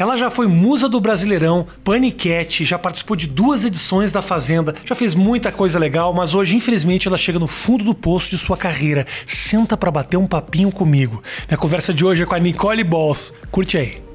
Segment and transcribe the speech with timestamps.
[0.00, 4.94] Ela já foi musa do Brasileirão, paniquete, já participou de duas edições da Fazenda, já
[4.94, 8.56] fez muita coisa legal, mas hoje, infelizmente, ela chega no fundo do poço de sua
[8.56, 9.06] carreira.
[9.26, 11.22] Senta pra bater um papinho comigo.
[11.46, 13.34] Minha conversa de hoje é com a Nicole Balls.
[13.50, 14.09] Curte aí.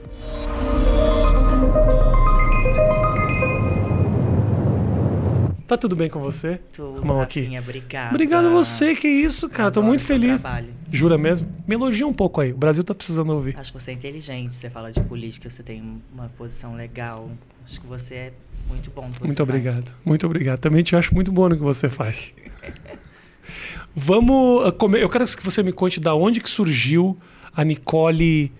[5.67, 6.59] Tá tudo bem com você?
[6.71, 7.49] Tudo, Mão aqui.
[7.59, 8.09] Obrigada.
[8.09, 9.71] Obrigado a você, que isso, cara.
[9.71, 10.41] Tô Adoro muito feliz.
[10.41, 10.67] trabalho.
[10.91, 11.47] Jura mesmo?
[11.67, 12.51] Me elogia um pouco aí.
[12.53, 13.55] O Brasil tá precisando ouvir.
[13.57, 17.31] Acho que você é inteligente, você fala de política, você tem uma posição legal.
[17.65, 18.33] Acho que você é
[18.69, 19.03] muito bom.
[19.05, 19.39] Muito faz.
[19.39, 19.91] obrigado.
[20.05, 20.59] Muito obrigado.
[20.59, 22.31] Também te acho muito bom no que você faz.
[23.95, 24.67] Vamos.
[24.67, 27.17] uh, come- Eu quero que você me conte da onde que surgiu
[27.55, 28.51] a Nicole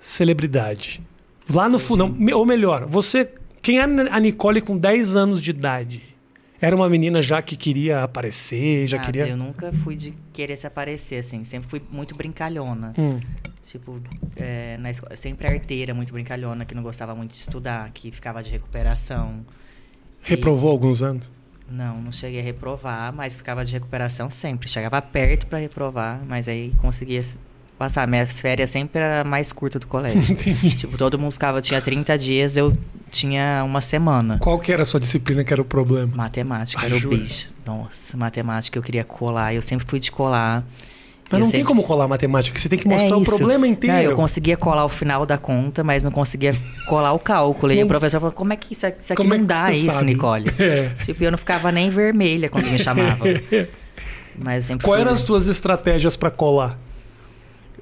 [0.00, 1.00] celebridade.
[1.52, 2.14] Lá no fundo.
[2.34, 3.30] Ou melhor, você.
[3.60, 6.02] Quem é a Nicole com 10 anos de idade?
[6.62, 9.26] Era uma menina já que queria aparecer, já queria.
[9.26, 11.42] Eu nunca fui de querer se aparecer, assim.
[11.42, 12.94] Sempre fui muito brincalhona.
[12.96, 13.18] Hum.
[13.64, 14.00] Tipo,
[14.36, 18.44] é, na escola, sempre arteira, muito brincalhona, que não gostava muito de estudar, que ficava
[18.44, 19.44] de recuperação.
[20.20, 21.28] Reprovou alguns anos?
[21.68, 24.68] Não, não cheguei a reprovar, mas ficava de recuperação sempre.
[24.68, 27.24] Chegava perto pra reprovar, mas aí conseguia
[27.82, 28.06] passar.
[28.06, 30.20] Minhas férias sempre era mais curta do colégio.
[30.32, 30.76] Entendi.
[30.76, 32.72] tipo, todo mundo ficava, tinha 30 dias, eu
[33.10, 34.38] tinha uma semana.
[34.38, 36.12] Qual que era a sua disciplina que era o problema?
[36.14, 37.48] Matemática Ah, era o bicho.
[37.66, 39.54] Nossa, matemática eu queria colar.
[39.54, 40.64] Eu sempre fui de colar.
[41.30, 43.66] Mas Eu não tem sempre- como colar matemática, você tem que mostrar É o problema
[43.66, 43.96] inteiro.
[43.96, 46.54] Não, eu conseguia colar o final da conta, mas não conseguia
[46.86, 47.72] colar o cálculo.
[47.72, 49.48] E o professor falou: como é que isso, aqui- isso aqui Como é não que
[49.48, 50.04] dá isso, sabe?
[50.06, 50.44] Nicole?
[50.60, 50.90] É.
[51.04, 53.26] Tipo, eu não ficava nem vermelha quando me chamavam.
[54.38, 56.78] Mas sempre Quais fui- eram as tuas estratégias pra colar?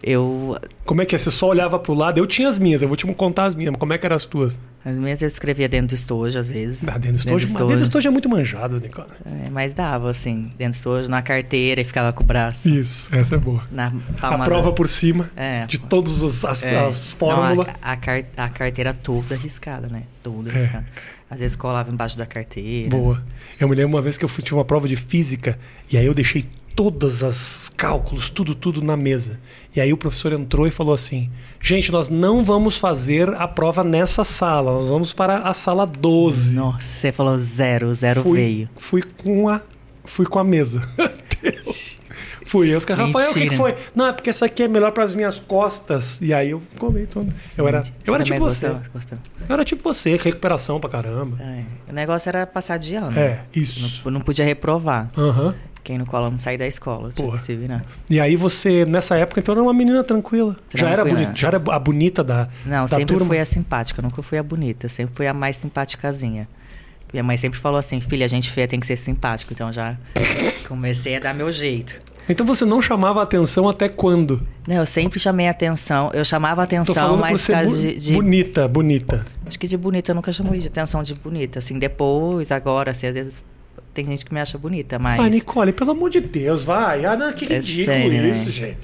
[0.03, 0.57] Eu.
[0.85, 1.19] Como é que é?
[1.19, 2.19] Você só olhava pro lado?
[2.19, 4.17] Eu tinha as minhas, eu vou te contar as minhas, mas como é que eram
[4.17, 4.59] as tuas?
[4.85, 6.89] As minhas eu escrevia dentro do estojo, às vezes.
[6.89, 9.09] Ah, dentro do estojo, mas dentro do estojo é muito manjado, Nicola.
[9.27, 12.67] É, mas dava, assim, dentro do estojo, na carteira e ficava com o braço.
[12.67, 13.63] Isso, essa é boa.
[13.71, 16.79] Na A palma prova da- por cima É, de todas as, as, É.
[16.87, 17.67] as fórmulas.
[17.67, 20.05] Não, a, a a carteira toda riscada, né?
[20.23, 20.55] Toda É.
[20.63, 20.87] riscada.
[21.31, 22.89] Às vezes colava embaixo da carteira.
[22.91, 23.23] Boa.
[23.61, 25.57] Eu me lembro uma vez que eu fui, tive uma prova de física
[25.93, 26.45] e aí eu deixei
[26.81, 29.39] todas as cálculos, tudo, tudo na mesa.
[29.77, 31.31] E aí o professor entrou e falou assim:
[31.61, 36.57] gente, nós não vamos fazer a prova nessa sala, nós vamos para a sala 12.
[36.57, 38.71] Nossa, você falou zero, zero fui, veio.
[38.79, 39.61] Fui com a,
[40.07, 40.81] fui com a mesa.
[42.47, 43.77] fui eu, os caras, Rafael, o que, que foi?
[43.95, 46.19] Não, é porque essa aqui é melhor para as minhas costas.
[46.23, 47.31] E aí eu colei tudo.
[47.59, 48.69] Eu era, eu era tipo você.
[48.69, 48.93] gostou?
[48.95, 49.19] Gostou.
[49.47, 51.37] Eu era tipo você, recuperação pra caramba.
[51.43, 53.19] É, O negócio era passar de ano.
[53.19, 54.03] É, isso.
[54.07, 55.11] Não, não podia reprovar.
[55.15, 55.55] Aham.
[55.91, 57.11] Quem não cola não sai da escola.
[57.13, 57.37] Tinha Porra.
[57.41, 57.85] que se virar.
[58.09, 60.55] E aí você, nessa época, então era uma menina tranquila.
[60.73, 61.21] Já era Tranquila.
[61.25, 63.27] bonita, já era a bonita da, Não, da sempre turma.
[63.27, 64.89] fui a simpática, nunca fui a bonita.
[64.89, 66.47] Sempre fui a mais simpaticazinha.
[67.13, 69.53] Minha mãe sempre falou assim, filha, a gente feia tem que ser simpático.
[69.53, 69.97] Então já
[70.69, 72.01] comecei a dar meu jeito.
[72.29, 74.47] Então você não chamava atenção até quando?
[74.69, 76.13] Não, eu sempre chamei atenção.
[76.15, 79.25] Eu chamava atenção, mas por causa de, de- bonita, bonita.
[79.45, 81.59] Acho que de bonita eu nunca chamei de atenção de bonita.
[81.59, 83.35] Assim, depois, agora, assim, às vezes
[83.93, 85.21] tem gente que me acha bonita, mas.
[85.21, 87.05] Ah, Nicole, pelo amor de Deus, vai.
[87.05, 88.31] Ah, não, que É ridículo né?
[88.31, 88.79] isso, gente.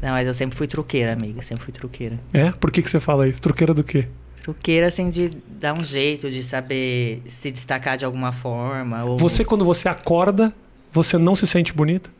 [0.00, 1.40] Não, mas eu sempre fui truqueira, amiga.
[1.42, 2.20] Sempre fui truqueira.
[2.32, 2.50] É?
[2.52, 3.40] Por que, que você fala isso?
[3.40, 4.06] Truqueira do quê?
[4.42, 9.04] Truqueira, assim, de dar um jeito, de saber se destacar de alguma forma.
[9.04, 9.18] Ou...
[9.18, 10.54] Você, quando você acorda,
[10.92, 12.10] você não se sente bonita?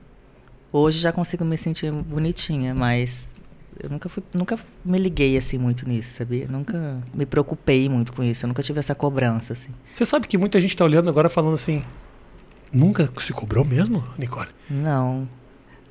[0.72, 3.28] Hoje já consigo me sentir bonitinha, mas
[3.82, 6.46] eu nunca fui, nunca me liguei assim muito nisso, sabia?
[6.48, 8.44] Nunca me preocupei muito com isso.
[8.44, 9.70] Eu nunca tive essa cobrança, assim.
[9.92, 11.82] Você sabe que muita gente tá olhando agora falando assim.
[12.76, 14.48] Nunca se cobrou mesmo, Nicole?
[14.70, 15.28] Não.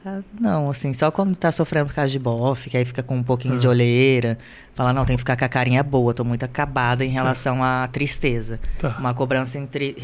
[0.05, 3.15] Ah, Não, assim, só quando tá sofrendo por causa de bofe, que aí fica com
[3.15, 3.57] um pouquinho Ah.
[3.57, 4.37] de olheira.
[4.75, 7.87] Fala, não, tem que ficar com a carinha boa, tô muito acabada em relação à
[7.87, 8.59] tristeza.
[8.77, 8.95] Tá.
[8.99, 9.95] Uma cobrança entre.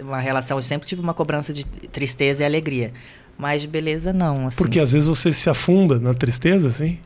[0.00, 0.58] Uma relação.
[0.58, 2.92] Eu sempre tive uma cobrança de tristeza e alegria.
[3.36, 4.46] Mas de beleza, não.
[4.46, 4.56] Assim.
[4.58, 6.98] Porque às vezes você se afunda na tristeza, assim.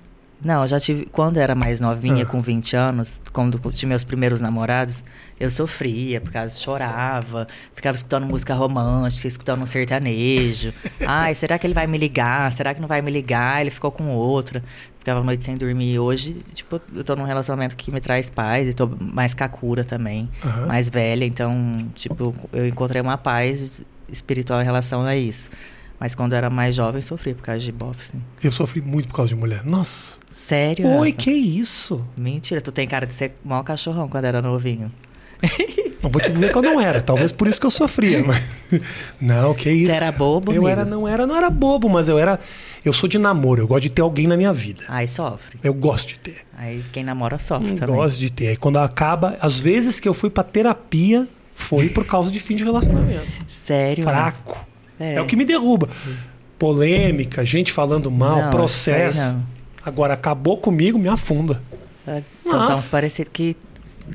[0.44, 1.06] Não, eu já tive.
[1.06, 2.26] Quando eu era mais novinha, Ah.
[2.26, 5.04] com 20 anos, quando tinha meus primeiros namorados,
[5.38, 10.72] eu sofria, por causa chorava, ficava escutando música romântica, escutando um sertanejo.
[11.06, 12.52] Ai, será que ele vai me ligar?
[12.52, 13.60] Será que não vai me ligar?
[13.60, 14.62] Ele ficou com outra.
[14.98, 15.98] Ficava a noite sem dormir.
[15.98, 20.28] Hoje, tipo, eu tô num relacionamento que me traz paz e tô mais cacura também,
[20.44, 20.66] Aham.
[20.66, 21.24] mais velha.
[21.24, 25.50] Então, tipo, eu encontrei uma paz espiritual em relação a isso.
[25.98, 28.22] Mas quando eu era mais jovem, sofria por causa de bofe, assim.
[28.42, 29.64] Eu sofri muito por causa de mulher.
[29.64, 30.18] Nossa.
[30.46, 30.86] Sério?
[30.86, 31.22] Oi, Rafa?
[31.22, 32.04] que isso?
[32.16, 34.90] Mentira, tu tem cara de ser maior cachorrão quando era novinho.
[36.02, 37.00] Não vou te dizer que eu não era.
[37.02, 38.50] Talvez por isso que eu sofria, mas.
[39.20, 39.90] Não, que isso.
[39.90, 40.68] Você era bobo, Eu amigo?
[40.68, 42.38] era, não era, não era bobo, mas eu era.
[42.84, 44.82] Eu sou de namoro, eu gosto de ter alguém na minha vida.
[44.88, 45.58] Aí sofre.
[45.62, 46.36] Eu gosto de ter.
[46.56, 47.94] Aí quem namora sofre Eu também.
[47.96, 48.48] gosto de ter.
[48.48, 52.54] Aí quando acaba, às vezes que eu fui pra terapia, foi por causa de fim
[52.56, 53.26] de relacionamento.
[53.48, 54.04] Sério?
[54.04, 54.64] Fraco.
[54.98, 55.14] É.
[55.14, 55.20] É.
[55.20, 55.88] o que me derruba.
[56.58, 59.32] Polêmica, gente falando mal, Não, processo.
[59.34, 59.42] não.
[59.84, 61.60] Agora, acabou comigo, me afunda.
[62.06, 62.72] É, Então Nossa.
[62.72, 63.56] somos parecidos que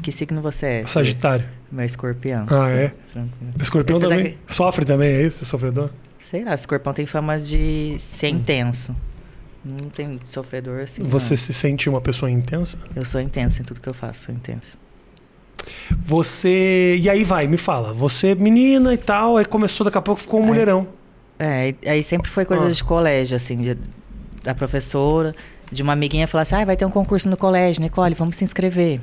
[0.01, 0.85] Que signo você é?
[0.87, 1.45] Sagitário.
[1.71, 2.45] Meu escorpião.
[2.49, 2.93] Ah, é?
[3.11, 3.53] Tranquilo.
[3.59, 4.37] Escorpião também?
[4.47, 5.43] Sofre também, é isso?
[5.45, 5.89] Sofredor?
[6.19, 8.95] Sei lá, escorpião tem fama de ser intenso.
[9.63, 11.03] Não tem sofredor assim.
[11.03, 11.37] Você não.
[11.37, 12.77] se sente uma pessoa intensa?
[12.95, 14.77] Eu sou intenso em tudo que eu faço, sou intenso.
[16.01, 16.97] Você.
[17.01, 17.93] E aí vai, me fala.
[17.93, 20.87] Você, menina e tal, aí começou, daqui a pouco ficou um mulherão.
[21.39, 22.71] É, aí sempre foi coisa Ah.
[22.71, 23.77] de colégio, assim, de-
[24.43, 25.35] da professora,
[25.71, 28.43] de uma amiguinha falar assim, ah, vai ter um concurso no colégio, Nicole, vamos se
[28.43, 28.99] inscrever.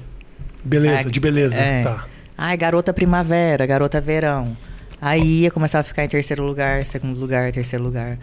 [0.64, 1.60] Beleza, de beleza.
[1.60, 1.82] é.
[1.82, 2.06] Tá.
[2.36, 4.56] Ai, garota primavera, garota verão.
[5.00, 8.18] Aí ia começar a ficar em terceiro lugar, segundo lugar, terceiro lugar.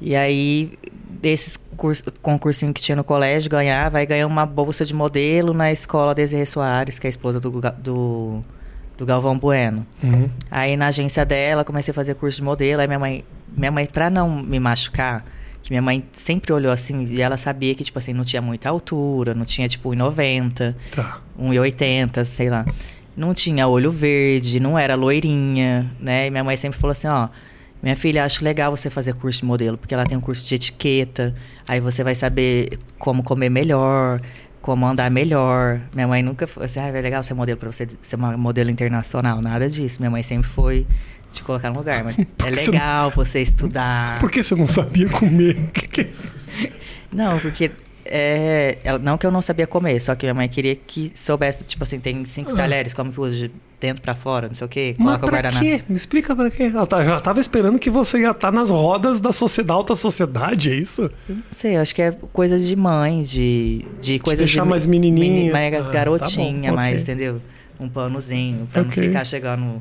[0.00, 0.72] E aí,
[1.20, 5.70] desses curs- concursinhos que tinha no colégio, ganhava, aí ganhou uma bolsa de modelo na
[5.70, 8.42] escola Desirê Soares, que é a esposa do, do,
[8.96, 9.86] do Galvão Bueno.
[10.02, 10.30] Uhum.
[10.50, 12.80] Aí na agência dela, comecei a fazer curso de modelo.
[12.80, 13.24] Aí minha mãe,
[13.56, 15.24] minha mãe pra não me machucar,
[15.62, 18.68] que minha mãe sempre olhou assim, e ela sabia que, tipo assim, não tinha muita
[18.68, 21.20] altura, não tinha, tipo, 1,90, Tá.
[21.38, 22.64] 1,80, sei lá.
[23.16, 26.26] Não tinha olho verde, não era loirinha, né?
[26.26, 27.28] E minha mãe sempre falou assim, ó...
[27.80, 30.52] Minha filha, acho legal você fazer curso de modelo, porque ela tem um curso de
[30.52, 31.32] etiqueta,
[31.68, 34.20] aí você vai saber como comer melhor,
[34.60, 35.80] como andar melhor.
[35.94, 38.68] Minha mãe nunca falou assim, ah, é legal ser modelo pra você ser uma modelo
[38.68, 40.00] internacional, nada disso.
[40.00, 40.88] Minha mãe sempre foi
[41.32, 44.18] te colocar no lugar, mas é Porque você legal você estudar.
[44.18, 45.56] Por que você não sabia comer?
[45.72, 46.10] Que-
[47.12, 47.70] Não, porque
[48.04, 51.82] é, não que eu não sabia comer, só que minha mãe queria que soubesse, tipo
[51.84, 52.56] assim, tem cinco Ah.
[52.56, 55.28] talheres, como que usa de dentro pra fora, não sei o quê, Mas coloca o
[55.28, 55.64] pra guardanapo.
[55.64, 55.82] quê?
[55.88, 56.64] Me explica pra quê?
[56.64, 60.72] Ela tá- já tava esperando que você ia estar nas rodas da sociedade, alta sociedade,
[60.72, 61.08] é isso?
[61.28, 64.84] Não sei, eu acho que é coisa de mãe, de, de coisas deixar de mais
[64.84, 65.32] menininha.
[65.32, 67.14] meni- mais Ah, tá garotinha, bom, mais, ok.
[67.14, 67.40] entendeu?
[67.78, 68.96] Um panozinho, pra Ok.
[69.00, 69.80] não ficar chegando,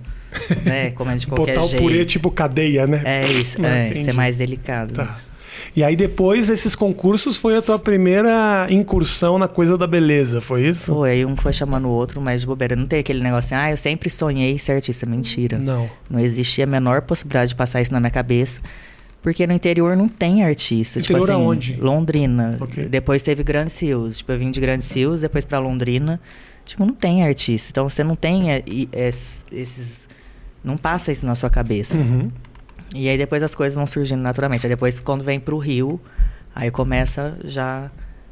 [0.65, 1.83] né, comendo de qualquer Botar o jeito.
[1.83, 3.01] purê tipo cadeia, né?
[3.05, 4.05] É isso, é, entendi.
[4.05, 4.93] ser mais delicado.
[4.93, 5.17] Tá.
[5.75, 10.67] E aí depois desses concursos foi a tua primeira incursão na coisa da beleza, foi
[10.67, 10.93] isso?
[10.93, 12.75] Foi, aí um foi chamando o outro, mas de bobeira.
[12.75, 15.05] Não tem aquele negócio assim, ah, eu sempre sonhei ser artista.
[15.05, 15.57] Mentira.
[15.57, 15.87] Não.
[16.09, 18.61] Não existia a menor possibilidade de passar isso na minha cabeça.
[19.21, 20.99] Porque no interior não tem artista.
[20.99, 21.77] Interior tipo assim, aonde?
[21.81, 22.57] Londrina.
[22.61, 22.85] Ok.
[22.85, 24.19] Depois teve Grandes Rios.
[24.19, 26.19] Tipo, eu vim de Grandes Rios, depois pra Londrina.
[26.65, 27.69] Tipo, não tem artista.
[27.71, 30.06] Então você não tem é, e- es- esses.
[30.63, 31.97] Não passa isso na sua cabeça.
[31.99, 32.29] Uhum.
[32.95, 34.65] E aí depois as coisas vão surgindo naturalmente.
[34.65, 35.99] Aí depois, quando vem pro Rio,
[36.55, 37.89] aí começa já.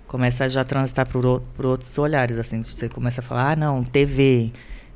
[0.08, 2.62] Começa a já transitar por, o- por outros olhares, assim.
[2.62, 4.52] Você começa a falar, ah, não, TV,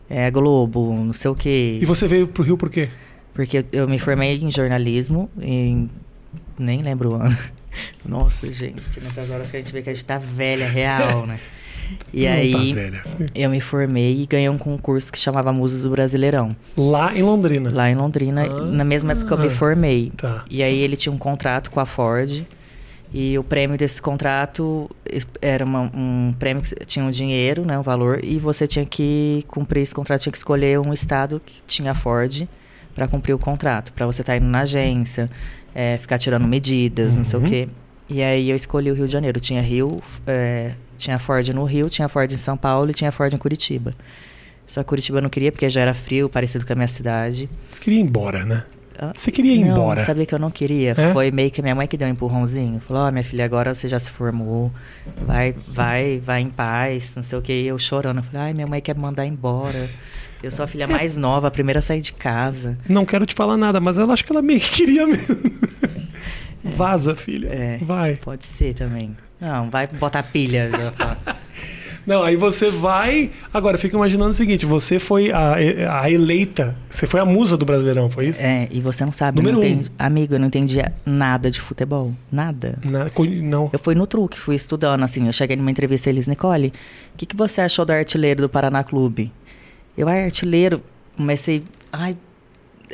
[0.09, 1.79] é, Globo, não sei o quê.
[1.81, 2.89] E você veio pro Rio por quê?
[3.33, 5.89] Porque eu- eu me formei em jornalismo em.
[6.57, 7.35] Nem lembro o ano.
[8.05, 11.39] Nossa, gente, nessas horas que a gente vê que a gente tá velha, real, né?
[12.13, 15.89] E Não aí, Tá eu me formei e ganhei um concurso que chamava Musas do
[15.89, 17.71] Brasileirão, Lá em Londrina.
[17.73, 18.61] lá em Londrina, Ah.
[18.65, 20.11] na mesma época que eu me formei.
[20.17, 20.43] Tá.
[20.49, 22.43] E aí ele tinha um contrato com a Ford.
[23.11, 24.87] E o prêmio desse contrato
[25.41, 29.43] era uma- um prêmio que tinha um dinheiro, né, um valor, e você tinha que
[29.47, 32.47] cumprir esse contrato, tinha que escolher um estado que tinha Ford
[32.93, 35.27] para cumprir o contrato, para você estar indo na agência,
[35.73, 37.47] é, ficar tirando medidas, não sei o Uhum.
[37.49, 37.67] quê.
[38.07, 39.39] E aí eu escolhi o Rio de Janeiro.
[39.39, 39.89] Tinha Rio,
[40.27, 43.91] é, tinha Ford no Rio, tinha Ford em São Paulo e tinha Ford em Curitiba.
[44.67, 47.49] Só que Curitiba eu não queria porque já era frio, parecido com a minha cidade.
[47.69, 48.63] Você queria ir embora, né?
[49.01, 50.01] Ah, Você queria ir não, embora.
[50.01, 50.93] sabia que eu não queria.
[50.95, 51.13] É?
[51.13, 52.81] Foi meio que minha mãe que deu um empurrãozinho.
[52.81, 54.69] Falou, ó, minha filha, agora você já se formou.
[55.25, 57.53] Vai, vai, vai em paz, não sei o que.
[57.53, 58.21] E eu chorando.
[58.21, 59.89] Falei, ai, minha mãe quer me mandar embora.
[60.43, 62.77] Eu sou a filha mais nova, a primeira a sair de casa.
[62.89, 65.37] Não quero te falar nada, mas ela acho que ela meio que queria mesmo.
[66.63, 67.47] Vaza, filha.
[67.47, 67.77] É.
[67.81, 68.17] Vai.
[68.17, 69.15] Pode ser também.
[69.39, 70.69] Não, vai botar pilha.
[72.07, 73.29] Não, aí você vai.
[73.53, 75.53] Agora, fica imaginando o seguinte: você foi a,
[76.01, 78.41] a eleita, você foi a musa do Brasileirão, foi isso?
[78.41, 79.37] é, e você não sabe.
[79.37, 79.67] Número não um.
[79.67, 82.11] entendi- Amigo, eu não entendia nada de futebol.
[82.31, 82.79] Nada.
[82.83, 83.05] Na-
[83.43, 83.69] não.
[83.71, 85.27] Eu fui no truque, fui estudando, assim.
[85.27, 86.69] Eu cheguei numa entrevista e eles, Nicole,
[87.13, 89.31] o que, que você achou do artilheiro do Paraná Clube?
[89.95, 90.81] Eu, ai, artilheiro,
[91.15, 91.63] comecei.
[91.93, 92.17] Ai.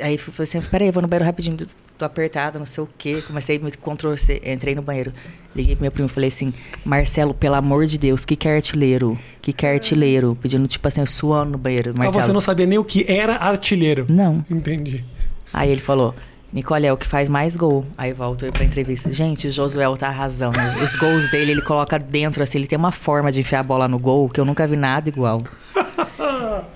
[0.02, 1.56] Aí falei assim, peraí, eu vou no banheiro rapidinho,
[1.98, 3.22] tô apertada, não sei o quê.
[3.26, 5.14] Comecei a me Ctrl C, entrei no banheiro.
[5.56, 8.56] Liguei pro meu primo e falei assim, Marcelo, pelo amor de Deus, que que é
[8.56, 9.18] artilheiro?
[9.42, 10.38] Que que é artilheiro?
[10.42, 11.92] Pedindo, tipo assim, suando no banheiro.
[11.96, 12.26] Ah, Marcelo.
[12.26, 14.06] você não sabia nem o que era artilheiro.
[14.10, 14.44] Não.
[14.50, 15.06] Entendi.
[15.54, 16.14] Aí ele falou,
[16.52, 17.86] Nicole é o que faz mais gol.
[17.98, 19.12] Aí voltou pra entrevista.
[19.12, 20.58] Gente, o Josué tá arrasando.
[20.82, 23.88] Os gols dele, ele coloca dentro, assim, ele tem uma forma de enfiar a bola
[23.88, 25.42] no gol que eu nunca vi nada igual.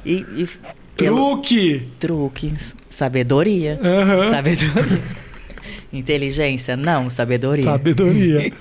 [0.06, 0.26] E.
[0.36, 0.50] e
[1.06, 1.88] Truque!
[2.00, 2.76] Truques.
[2.90, 3.80] Sabedoria.
[3.82, 4.30] Aham.
[4.30, 5.02] Sabedoria.
[5.92, 6.78] Inteligência?
[6.78, 7.66] Não, sabedoria.
[7.66, 8.52] Sabedoria.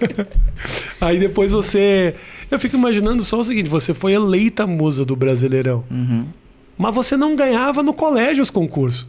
[1.01, 2.15] Aí depois você.
[2.51, 5.85] Eu fico imaginando só o seguinte: você foi eleita musa do Brasileirão.
[5.91, 6.27] Uhum.
[6.77, 9.07] Mas você não ganhava no colégio os concursos.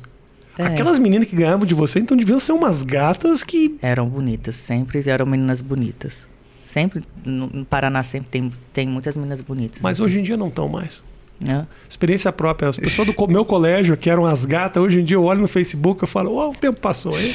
[0.58, 0.66] É.
[0.66, 3.78] Aquelas meninas que ganhavam de você, então deviam ser umas gatas que.
[3.82, 6.28] Eram bonitas, sempre eram meninas bonitas.
[6.66, 9.82] Sempre, no, no Paraná sempre tem, tem muitas meninas bonitas.
[9.82, 10.06] Mas assim.
[10.06, 11.02] hoje em dia não estão mais.
[11.40, 11.66] Né?
[11.90, 12.70] Experiência própria.
[12.70, 15.48] As pessoas do meu colégio, que eram as gatas, hoje em dia eu olho no
[15.48, 17.32] Facebook e falo, ó, o tempo passou, hein?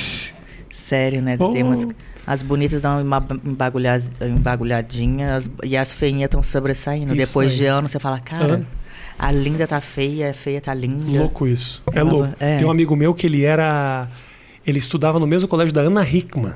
[0.72, 1.36] Sério, né?
[1.38, 1.48] Oh.
[1.50, 1.86] Tem umas,
[2.26, 7.06] as bonitas dão uma embagulha- embagulhadinha as- e as feinhas estão sobressaindo.
[7.14, 7.56] Isso Depois aí.
[7.58, 8.66] de anos, você fala, cara, Aham.
[9.18, 11.18] a linda tá feia, a feia tá linda.
[11.20, 11.82] Louco isso.
[11.92, 12.28] É Ela- louco.
[12.38, 12.58] é.
[12.58, 14.08] Tem um amigo meu que ele era.
[14.66, 16.54] Ele estudava no mesmo colégio da Ana Hickman.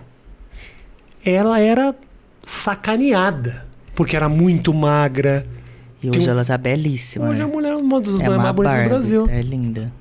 [1.24, 1.94] Ela era
[2.44, 3.66] sacaneada.
[3.94, 5.46] Porque era muito magra.
[6.02, 7.28] E hoje um- ela tá belíssima.
[7.28, 7.44] Hoje né?
[7.44, 9.26] a mulher é uma das é mulheres mais bonitas do Brasil.
[9.30, 9.92] É linda.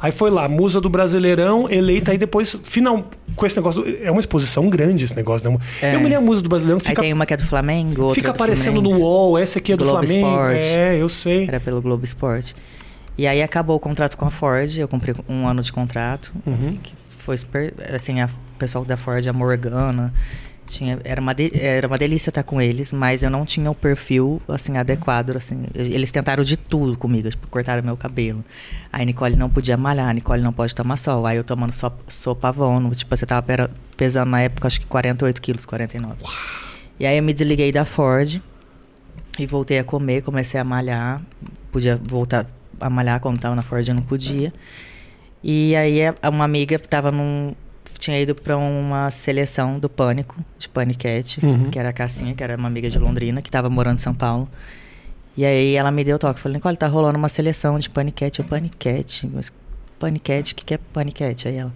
[0.00, 3.84] Aí foi lá, musa do Brasileirão, eleita, aí depois, final, com esse negócio.
[4.02, 5.56] É uma exposição grande esse negócio, né?
[5.80, 5.94] É.
[5.94, 8.14] Eu me lembro musa do Brasileirão, Aí fica, tem uma que é do Flamengo, outra
[8.16, 9.02] fica é do aparecendo no Fluminense.
[9.04, 10.26] UOL, essa aqui é do Globo Flamengo.
[10.28, 10.64] Esporte.
[10.64, 11.46] É, eu sei.
[11.46, 12.52] Era pelo Globo Esporte.
[13.16, 16.32] E aí acabou o contrato com a Ford, eu cumpri um ano de contrato.
[16.44, 16.76] Uhum.
[16.82, 20.12] que foi super, assim, a o pessoal da Ford, a Morgana,
[20.72, 23.74] tinha, era, uma de- era uma delícia estar com eles, mas eu não tinha o
[23.74, 28.44] perfil, assim, adequado, assim, eles tentaram de tudo comigo, tipo, cortaram meu cabelo.
[28.92, 31.94] Aí Nicole não podia malhar, a Nicole não pode tomar sol, aí eu tomando só
[32.08, 36.16] sopa Avon, tipo, você tava pera- pesando na época, acho que 48 quilos, 49.
[36.98, 38.40] E aí eu me desliguei da Ford
[39.38, 41.20] e voltei a comer, comecei a malhar,
[41.70, 42.46] podia voltar
[42.80, 44.52] a malhar quando tava na Ford, eu não podia.
[45.42, 47.54] E aí é, uma amiga tava num.
[48.02, 51.66] Tinha ido pra uma seleção do Pânico, de Paniquete, Uhum.
[51.70, 54.12] que era a Cassinha, que era uma amiga de Londrina, que tava morando em São
[54.12, 54.48] Paulo.
[55.36, 56.40] E aí ela me deu toque.
[56.40, 58.40] Falei, Nicole, tá rolando uma seleção de Paniquete.
[58.40, 59.30] Eu, Paniquete?
[59.32, 59.52] Mas
[60.00, 60.52] Paniquete?
[60.52, 61.46] O que, que é Paniquete?
[61.46, 61.72] Aí ela,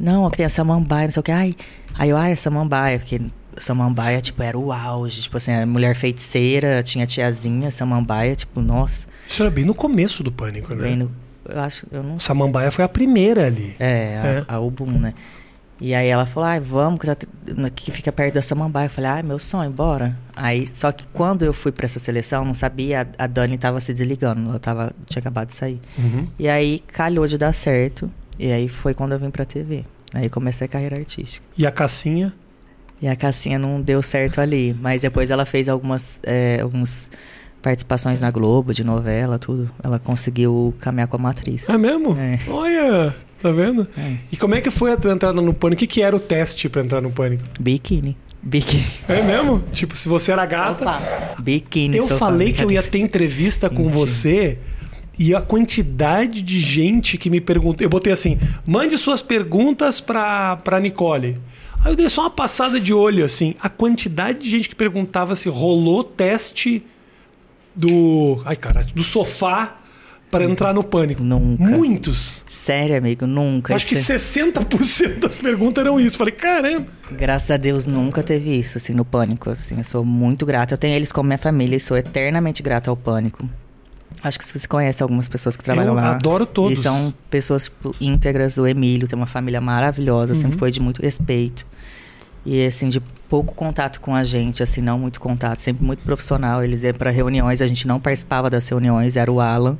[0.00, 1.30] não, aqui tem a Samambaia, não sei o que.
[1.30, 1.54] Ai,
[1.94, 3.20] aí eu, ai, a Samambaia, porque
[3.58, 5.20] Samambaia, tipo, era o auge.
[5.20, 10.22] Tipo assim, a mulher feiticeira, tinha tiazinha, Samambaia, tipo, nossa, Isso era bem no começo
[10.22, 10.88] do pânico, né?
[10.88, 11.12] vendo.
[11.48, 13.76] Eu acho, eu não Samambaia foi a primeira ali.
[13.78, 14.44] é, É.
[14.48, 15.14] a, a Ubum, né?
[15.80, 17.26] E aí ela falou, ai, vamos, que, tá,
[17.74, 18.86] que fica perto da Samambaia.
[18.86, 20.16] Eu falei, ai, meu sonho, bora.
[20.34, 23.92] Aí, só que quando eu fui pra essa seleção, não sabia, a, Dani tava se
[23.92, 25.80] desligando, ela tava, tinha acabado de sair.
[25.98, 26.28] Uhum.
[26.38, 29.84] E aí, calhou de dar certo, e aí foi quando eu vim pra TV.
[30.14, 31.44] Aí comecei a carreira artística.
[31.58, 32.32] E a Cassinha.
[33.00, 37.10] E a Cassinha não deu certo ali, mas depois ela fez algumas, é, algumas
[37.60, 39.70] participações na Globo, de novela, tudo.
[39.82, 41.68] Ela conseguiu caminhar como atriz.
[41.68, 42.16] É mesmo?
[42.18, 42.38] É.
[42.48, 43.86] Olha, tá vendo?
[43.96, 44.16] É.
[44.32, 45.76] E como é que foi a tua entrada no pânico?
[45.76, 47.44] O que, que era o teste pra entrar no pânico?
[47.58, 48.16] Biquíni.
[48.42, 48.86] Biquíni.
[49.08, 49.62] É mesmo?
[49.72, 50.84] Tipo, se você era gata.
[50.84, 51.02] Opa,
[51.40, 51.96] biquíni.
[51.96, 54.58] Eu falei que eu ia ter entrevista com você
[55.18, 57.84] e a quantidade de gente que me perguntou.
[57.84, 61.34] Eu botei assim: mande suas perguntas pra, pra Nicole.
[61.84, 63.54] Aí eu dei só uma passada de olho, assim.
[63.60, 66.84] A quantidade de gente que perguntava se rolou teste
[67.74, 68.40] do.
[68.44, 69.78] Ai, caralho, do sofá
[70.30, 71.22] pra entrar no pânico.
[71.22, 71.64] Nunca.
[71.64, 72.44] Muitos.
[72.50, 73.74] Sério, amigo, nunca.
[73.74, 76.18] Acho que Isso- é 60% das perguntas eram isso.
[76.18, 76.86] Falei, caramba.
[77.12, 79.50] Graças a Deus nunca teve isso, assim, no Pânico.
[79.50, 80.74] Assim, eu sou muito grata.
[80.74, 83.48] Eu tenho eles como minha família e sou eternamente grata ao Pânico.
[84.22, 86.12] Acho que você conhece algumas pessoas que trabalham Eu lá.
[86.16, 86.76] adoro todos.
[86.78, 88.56] E são pessoas tipo, íntegras.
[88.56, 90.40] O Emílio tem uma família maravilhosa, Uhum.
[90.40, 91.64] sempre foi de muito respeito.
[92.44, 96.64] E, assim, de pouco contato com a gente, assim, não muito contato, sempre muito profissional.
[96.64, 99.76] Eles iam para reuniões, a gente não participava das reuniões, era o Alan.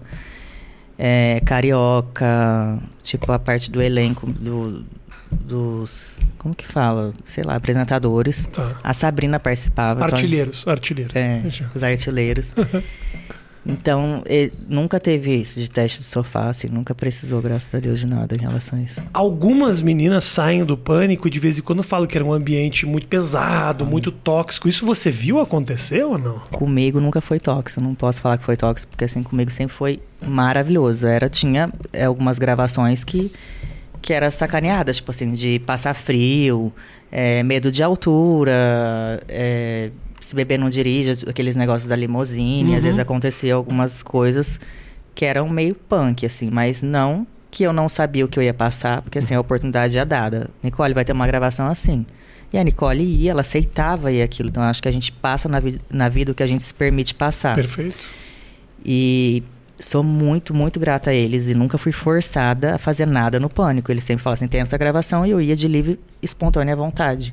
[0.98, 4.84] É, carioca, tipo, a parte do elenco do,
[5.30, 6.16] dos.
[6.38, 7.12] Como que fala?
[7.24, 8.46] Sei lá, apresentadores.
[8.46, 8.78] Tá.
[8.82, 10.04] A Sabrina participava.
[10.04, 11.14] então- Artilheiros, artilheiros.
[11.16, 11.42] é,
[11.74, 12.50] os artilheiros.
[13.66, 17.98] então, ele nunca teve isso de teste do sofá, assim, nunca precisou, graças a Deus,
[17.98, 19.02] de nada em relação a isso.
[19.12, 22.86] Algumas meninas saem do pânico e de vez em quando falam que era um ambiente
[22.86, 24.68] muito pesado, muito tóxico.
[24.68, 26.38] Isso você viu acontecer ou não?
[26.52, 30.00] Comigo nunca foi tóxico, não posso falar que foi tóxico, porque assim, comigo sempre foi
[30.24, 31.06] maravilhoso.
[31.06, 33.32] Era, tinha é, algumas gravações que,
[34.00, 36.72] que era sacaneada, tipo assim, de passar frio,
[37.10, 39.90] é, medo de altura, é,
[40.26, 42.76] se beber não dirige, aqueles negócios da limusine, Uhum.
[42.76, 44.58] às vezes acontecia algumas coisas
[45.14, 48.52] que eram meio punk, assim, mas não que eu não sabia o que eu ia
[48.52, 50.50] passar, porque assim, a oportunidade é dada.
[50.62, 52.04] Nicole, vai ter uma gravação assim.
[52.52, 54.48] E a Nicole ia, ela aceitava ir aquilo.
[54.50, 56.74] Então, acho que a gente passa na, vi- na vida o que a gente se
[56.74, 57.54] permite passar.
[57.54, 57.96] Perfeito.
[58.84, 59.42] E
[59.78, 61.48] sou muito, muito grata a eles.
[61.48, 63.90] E nunca fui forçada a fazer nada no pânico.
[63.90, 67.32] Eles sempre falavam assim: tem essa gravação e eu ia de livre, espontânea vontade.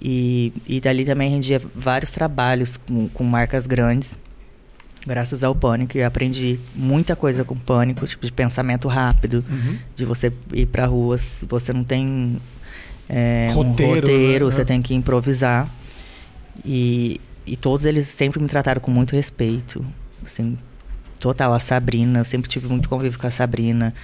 [0.00, 4.12] E, e dali também rendia vários trabalhos com, com marcas grandes,
[5.06, 5.96] graças ao pânico.
[5.96, 9.78] E aprendi muita coisa com pânico, tipo de pensamento rápido, Uhum.
[9.96, 12.36] de você ir pra rua, se você não tem
[13.08, 14.52] é, Roteiro, um roteiro, né?
[14.52, 15.68] você tem que improvisar.
[16.64, 19.84] E, e todos eles sempre me trataram com muito respeito.
[20.24, 20.58] Assim,
[21.20, 21.52] total.
[21.54, 23.94] A Sabrina, eu sempre tive muito convívio com a Sabrina.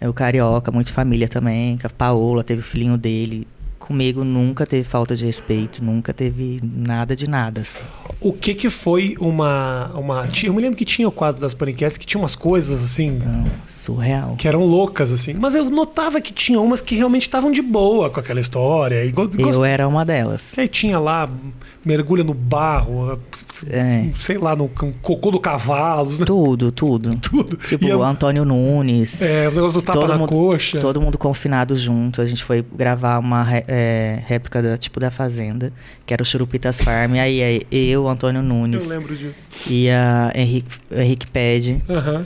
[0.00, 1.76] É, O Carioca, muito família também.
[1.78, 3.46] Com a Paola, teve o filhinho dele.
[3.84, 7.60] Comigo nunca teve falta de respeito, nunca teve nada de nada.
[7.60, 7.82] Assim.
[8.20, 10.28] O que que foi uma, uma...
[10.42, 13.10] Eu me lembro que tinha o quadro das paniquetes que tinha umas coisas assim...
[13.10, 14.34] Não, surreal.
[14.36, 15.34] Que eram loucas, assim.
[15.34, 19.04] Mas eu notava que tinha umas que realmente estavam de boa com aquela história.
[19.04, 20.50] E go- gost- Eu era uma delas.
[20.52, 21.28] Que aí tinha lá,
[21.84, 23.18] mergulha no barro,
[23.68, 24.08] É.
[24.18, 24.68] sei lá, no
[25.02, 26.24] cocô do cavalo, né?
[26.24, 27.16] Tudo, tudo.
[27.20, 27.56] tudo.
[27.56, 29.20] Tipo, E a- Antônio Nunes.
[29.20, 30.78] é, os negócios do tapa na mundo, coxa.
[30.78, 32.20] Todo mundo confinado junto.
[32.20, 33.44] A gente foi gravar uma
[33.76, 35.72] é, réplica da, tipo da Fazenda,
[36.06, 37.14] que era o Churupitas Farm.
[37.14, 39.34] Aí, aí eu, Antônio Nunes Eu lembro disso.
[39.68, 42.24] e a Henrique, Henrique Pede, Aham.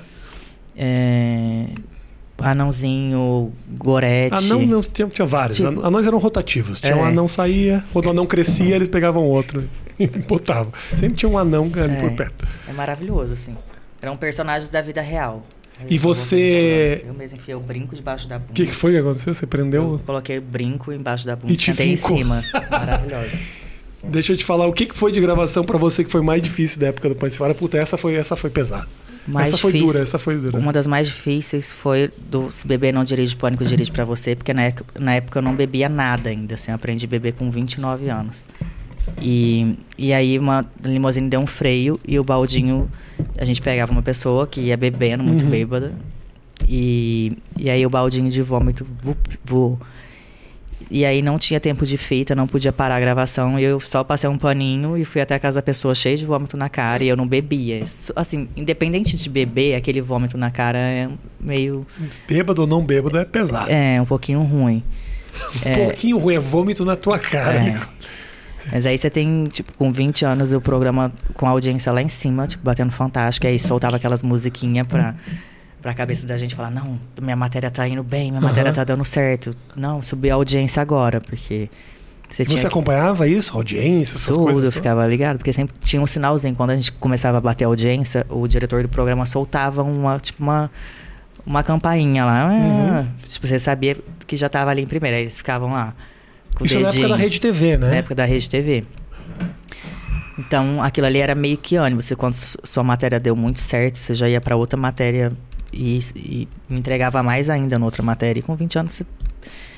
[0.77, 1.67] é,
[2.41, 4.35] Anãozinho, Gorete.
[4.37, 5.59] Ah, não, tinha, tinha vários.
[5.59, 6.81] Tipo- Anões eram rotativos.
[6.81, 7.09] Tinha um É.
[7.09, 9.65] anão saía, quando o anão crescia, eles pegavam outro
[9.99, 10.73] e botavam.
[10.97, 12.01] Sempre tinha um anão ali É.
[12.01, 12.47] por perto.
[12.69, 13.57] É maravilhoso, assim.
[14.01, 15.45] Eram personagens da vida real.
[15.87, 18.51] E Eu você- fazer- Eu mesmo enfiei o brinco debaixo da bunda.
[18.51, 19.33] O que, que foi que aconteceu?
[19.35, 20.01] Você Eu prendeu?
[20.05, 22.43] coloquei o brinco embaixo da bunda E te em cima.
[22.71, 23.31] Maravilhoso.
[24.03, 26.41] Deixa eu te falar, o que, que foi de gravação pra você que foi mais
[26.43, 27.15] difícil da época do?
[27.17, 28.87] Você fala, puta, essa foi, essa foi pesada.
[29.27, 30.57] Mais essa foi difícil- dura, essa foi dura.
[30.59, 34.55] Uma das mais difíceis foi do Se Beber Não Dirige, Pânico Dirige Pra Você, porque
[34.55, 37.51] na época, na época eu não bebia nada ainda, assim, eu aprendi a beber com
[37.51, 38.45] 29 anos.
[39.21, 42.91] E, e aí uma limusine deu um freio e o baldinho,
[43.37, 45.51] a gente pegava uma pessoa que ia bebendo, muito Uhum.
[45.51, 45.93] bêbada,
[46.69, 49.79] e, e aí o baldinho de vômito vup, voou.
[50.91, 53.59] E aí não tinha tempo de fita, não podia parar a gravação.
[53.61, 56.25] E eu só passei um paninho e fui até a casa da pessoa cheio de
[56.25, 57.83] vômito na cara e eu não bebia.
[58.17, 61.87] Assim, independente de beber, aquele vômito na cara é meio.
[62.27, 63.71] Bêbado ou não bêbado é pesado.
[63.71, 64.83] É, um pouquinho ruim.
[65.65, 67.73] Um pouquinho ruim, é vômito na tua cara, É.
[67.75, 67.89] Nico.
[68.73, 72.09] Mas aí você tem, tipo, com 20 anos o programa com a audiência lá em
[72.09, 73.47] cima, tipo, batendo fantástico.
[73.47, 75.15] Aí soltava aquelas musiquinhas pra,
[75.81, 78.75] pra cabeça da gente falar: não, minha matéria tá indo bem, minha matéria Aham.
[78.75, 79.53] tá dando certo.
[79.77, 81.71] Não, subir a audiência agora, porque.
[82.31, 83.57] Você tinha Você que- acompanhava isso?
[83.57, 84.75] Audiência, essas Tudo, coisas?
[84.75, 86.55] ficava ligado, porque sempre tinha um sinalzinho.
[86.55, 90.43] Quando a gente começava a bater a audiência, o diretor do programa soltava uma, tipo,
[90.43, 90.71] uma,
[91.47, 92.49] uma campainha lá.
[92.51, 92.91] Uhum.
[92.99, 95.17] Ah, Tipo, você sabia que já tava ali em primeira.
[95.17, 95.95] Aí eles ficavam lá.
[96.55, 97.09] Com Isso o na época dedinho.
[97.09, 97.89] da Rede TV, né?
[97.91, 98.85] Na época da Rede TV.
[100.39, 102.01] Então, aquilo ali era meio que ânimo.
[102.01, 105.33] Você, quando su- sua matéria deu muito certo, você já ia pra outra matéria
[105.73, 108.39] e, e entregava mais ainda na outra matéria.
[108.39, 109.07] E com 20 anos você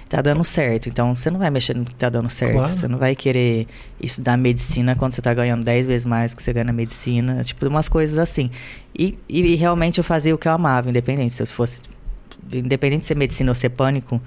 [0.08, 0.88] tá dando certo.
[0.88, 2.52] Então, você não vai mexer no que tá dando certo.
[2.52, 2.68] Claro.
[2.68, 3.66] Você não vai querer
[4.02, 7.42] estudar medicina quando você tá ganhando 10 vezes mais que você ganha na medicina.
[7.42, 8.50] Tipo, umas coisas assim.
[8.98, 11.32] E, e realmente eu fazia o que eu amava, independente.
[11.34, 11.80] Se eu fosse...
[12.52, 14.20] Independente de ser medicina ou ser pânico,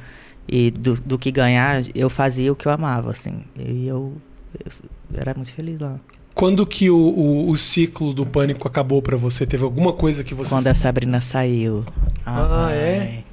[0.48, 3.42] e do, do que ganhar, eu fazia o que eu amava, assim.
[3.58, 4.14] E eu,
[4.66, 4.72] eu
[5.20, 6.00] era muito feliz lá.
[6.34, 9.46] Quando que o, o, o ciclo do pânico acabou pra você?
[9.46, 10.50] Teve alguma coisa que você.
[10.50, 11.86] Quando a Sabrina saiu.
[12.26, 12.78] Ah, Ai.
[12.78, 13.24] é?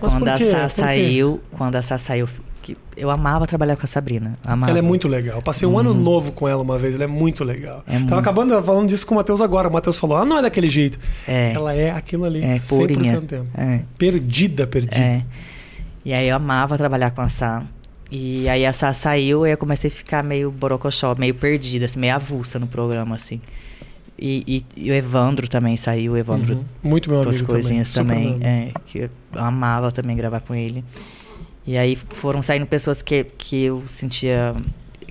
[0.00, 0.38] Mas Quando a?
[0.38, 2.28] Sá saiu, quando a Sá saiu,
[2.60, 4.36] que eu amava trabalhar com a Sabrina.
[4.44, 4.70] Amava.
[4.70, 5.40] Ela é muito legal.
[5.42, 7.84] Passei um ano novo com ela uma vez, ela é muito legal.
[7.86, 8.14] É Tava muito.
[8.18, 9.68] acabando falando disso com o Matheus agora.
[9.68, 10.98] O Matheus falou: ah, não é daquele jeito.
[11.28, 11.52] É.
[11.52, 12.42] Ela é aquilo ali.
[12.42, 13.20] É 100% purinha.
[13.20, 13.46] do tempo.
[13.54, 13.82] É.
[13.96, 14.96] Perdida, perdida.
[14.96, 15.22] É.
[16.04, 17.62] E aí eu amava trabalhar com a Sá.
[18.10, 21.98] E aí a Sá saiu e eu comecei a ficar meio borocochó, meio perdida, assim,
[21.98, 23.40] meio avulsa no programa, assim.
[24.18, 24.44] E,
[24.76, 26.64] e- e o Evandro também saiu, o Evandro Uhum.
[26.82, 28.34] Muito meu amigo coisinhas também.
[28.34, 30.84] também, é, que eu amava também gravar com ele.
[31.66, 34.54] E aí foram saindo pessoas que, que eu sentia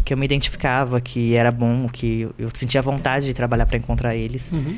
[0.05, 3.77] que eu me identificava, que era bom, que eu, eu sentia vontade de trabalhar para
[3.77, 4.51] encontrar eles.
[4.51, 4.77] Uhum.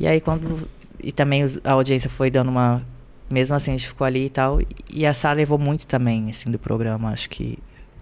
[0.00, 0.68] E aí quando
[1.02, 2.82] e também os- a audiência foi dando uma
[3.30, 4.60] mesmo assim a gente ficou ali e tal,
[4.90, 7.58] e a sala levou muito também assim do programa, acho que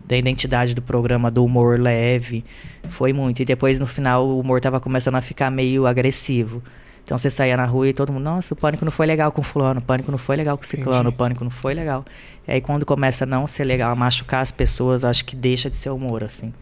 [0.06, 2.44] da identidade do programa, do humor leve,
[2.90, 3.40] foi muito.
[3.40, 6.62] E depois no final o humor tava começando a ficar meio agressivo.
[7.02, 9.42] Então você saía na rua e todo mundo, nossa, o pânico não foi legal com
[9.42, 11.14] fulano, o pânico não foi legal com ciclano, Entendi.
[11.14, 12.04] o pânico não foi legal.
[12.48, 15.68] E aí quando começa a não ser legal, a machucar as pessoas, acho que deixa
[15.68, 16.52] de ser humor, assim.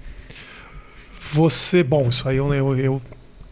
[1.33, 3.03] Você, bom, isso aí eu, eu, eu,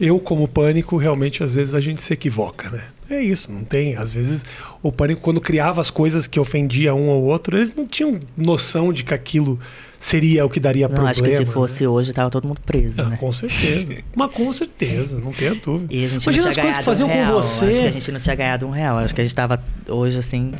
[0.01, 2.85] eu, como pânico, realmente às vezes a gente se equivoca, né?
[3.11, 3.97] É isso, não tem.
[3.97, 4.45] Às vezes
[4.83, 8.93] o pânico, quando criava as coisas que ofendia um ou outro, eles não tinham noção
[8.93, 9.59] de que aquilo
[9.99, 11.11] seria o que daria não, problema.
[11.11, 11.47] acho que se né?
[11.47, 13.17] fosse hoje, tava todo mundo preso, Ah, né?
[13.19, 13.97] Com certeza.
[14.15, 15.93] Mas com certeza, não tenha dúvida.
[15.93, 17.65] E a gente Imagina as coisas que faziam um com você.
[17.67, 18.99] Acho que a gente não tinha ganhado um real.
[18.99, 20.53] Acho que a gente tava hoje, assim,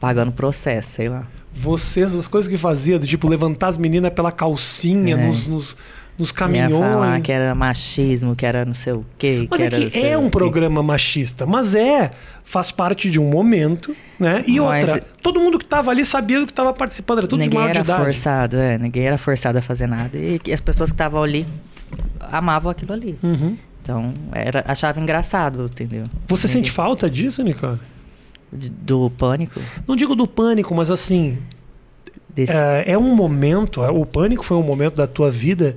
[0.00, 1.28] pagando processo, sei lá.
[1.52, 5.26] Vocês, as coisas que fazia, do tipo levantar as meninas pela calcinha É.
[5.26, 5.76] nos, nos,
[6.20, 6.72] nos Ia caminhões.
[6.92, 9.48] falar que era machismo, que era não sei o quê.
[9.50, 10.30] Mas que é era que é um quê.
[10.30, 12.10] programa machista, mas é,
[12.44, 14.44] faz parte de um momento, né?
[14.46, 17.38] E Mas- outra, todo mundo que tava ali sabia do que tava participando, era tudo
[17.40, 18.04] de Ninguém maior de era idade.
[18.04, 18.78] forçado, é.
[18.78, 20.16] Ninguém era forçado a fazer nada.
[20.16, 21.46] E, as pessoas que estavam ali
[22.30, 23.18] amavam aquilo ali.
[23.22, 23.56] Uhum.
[23.82, 26.04] Então, era, achava engraçado, entendeu?
[26.28, 27.78] Você Ninguém- sente falta disso, Nicole?
[28.52, 29.60] Do pânico?
[29.86, 31.38] Não digo do pânico, mas assim,
[32.34, 35.76] Desse- é, é um momento, o Pânico foi um momento da tua vida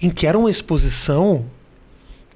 [0.00, 1.44] em que era uma exposição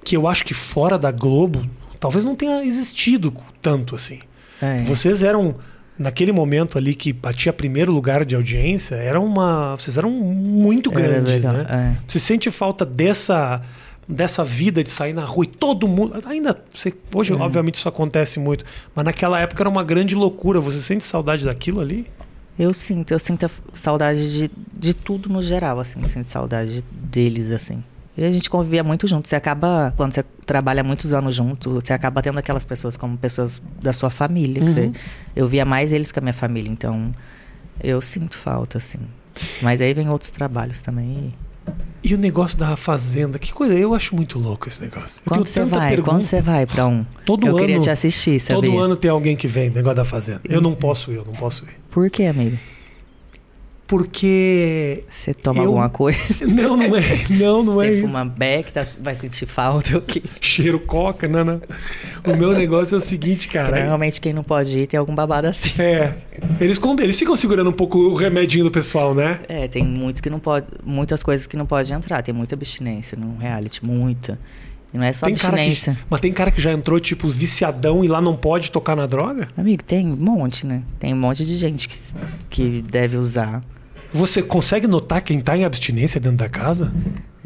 [0.05, 1.68] que eu acho que fora da Globo
[1.99, 4.20] talvez não tenha existido tanto assim.
[4.61, 4.83] É.
[4.85, 5.55] Vocês eram
[5.99, 11.35] naquele momento ali que batia primeiro lugar de audiência, era uma, vocês eram muito grandes,
[11.35, 11.66] legal, né?
[11.68, 11.96] é.
[12.07, 13.61] Você sente falta dessa
[14.09, 17.37] dessa vida de sair na rua e todo mundo ainda você, hoje É.
[17.37, 20.59] obviamente isso acontece muito, mas naquela época era uma grande loucura.
[20.59, 22.07] Você sente saudade daquilo ali?
[22.59, 27.51] Eu sinto, eu sinto a saudade de, de tudo no geral, assim, sinto saudade deles,
[27.53, 27.83] assim.
[28.17, 29.29] E a gente convivia muito junto.
[29.29, 33.63] Você acaba, quando você trabalha muitos anos junto, você acaba tendo aquelas pessoas como pessoas
[33.81, 34.63] da sua família.
[34.63, 34.69] Uhum.
[34.69, 34.93] você-
[35.35, 37.15] eu via mais eles que a minha família, então
[37.83, 38.99] eu sinto falta, assim.
[39.63, 41.07] Mas aí vem outros trabalhos também.
[41.33, 41.35] E
[42.15, 45.23] o negócio da fazenda, que coisa, eu acho muito louco esse negócio.
[45.25, 45.91] Eu Quando você vai?
[45.91, 46.11] pergunta.
[46.11, 47.05] Quando você vai pra um?
[47.27, 48.71] Todo eu ano, queria te assistir, sabia?
[48.71, 50.41] Todo ano tem alguém que vem, negócio da fazenda.
[50.45, 51.77] Eu não posso ir, eu não posso ir.
[51.91, 52.59] Por quê, amigo?
[53.90, 56.18] Porque Você toma Eu- alguma coisa?
[56.46, 58.07] não, não é, não, não é Você isso.
[58.07, 60.22] fuma beck, tá- vai sentir falta o quê?
[60.40, 61.61] Cheiro coca, não, não.
[62.24, 63.81] O meu negócio é o seguinte, cara.
[63.81, 65.70] normalmente quem não pode ir tem algum babado assim.
[65.83, 66.14] É,
[66.61, 69.40] eles, eles ficam segurando um pouco o remedinho do pessoal, né?
[69.48, 72.22] É, tem muitos que não pode, muitas coisas que não pode entrar.
[72.22, 74.38] Tem muita abstinência no reality, muita.
[74.92, 75.98] Não é só Tem cara que, abstinência.
[76.09, 79.48] mas tem cara que já entrou, tipo, viciadão e lá não pode tocar na droga?
[79.57, 80.83] Amigo, tem um monte, né?
[80.98, 81.96] Tem um monte de gente que,
[82.48, 83.62] que deve usar.
[84.12, 86.92] Você consegue notar quem tá em abstinência dentro da casa?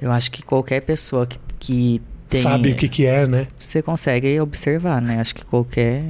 [0.00, 2.42] Eu acho que qualquer pessoa que, que tem.
[2.42, 3.46] Sabe o que, que é, né?
[3.58, 5.20] Você consegue observar, né?
[5.20, 6.02] Acho que qualquer.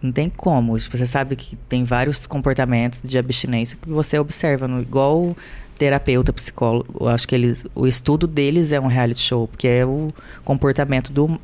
[0.00, 0.76] Não tem como.
[0.76, 4.66] Tipo, Você sabe que tem vários comportamentos de abstinência que você observa.
[4.66, 5.36] No, igual
[5.78, 7.08] terapeuta, psicólogo.
[7.08, 7.64] Acho que eles.
[7.74, 10.08] O estudo deles é um reality show, porque é o
[10.44, 11.40] comportamento do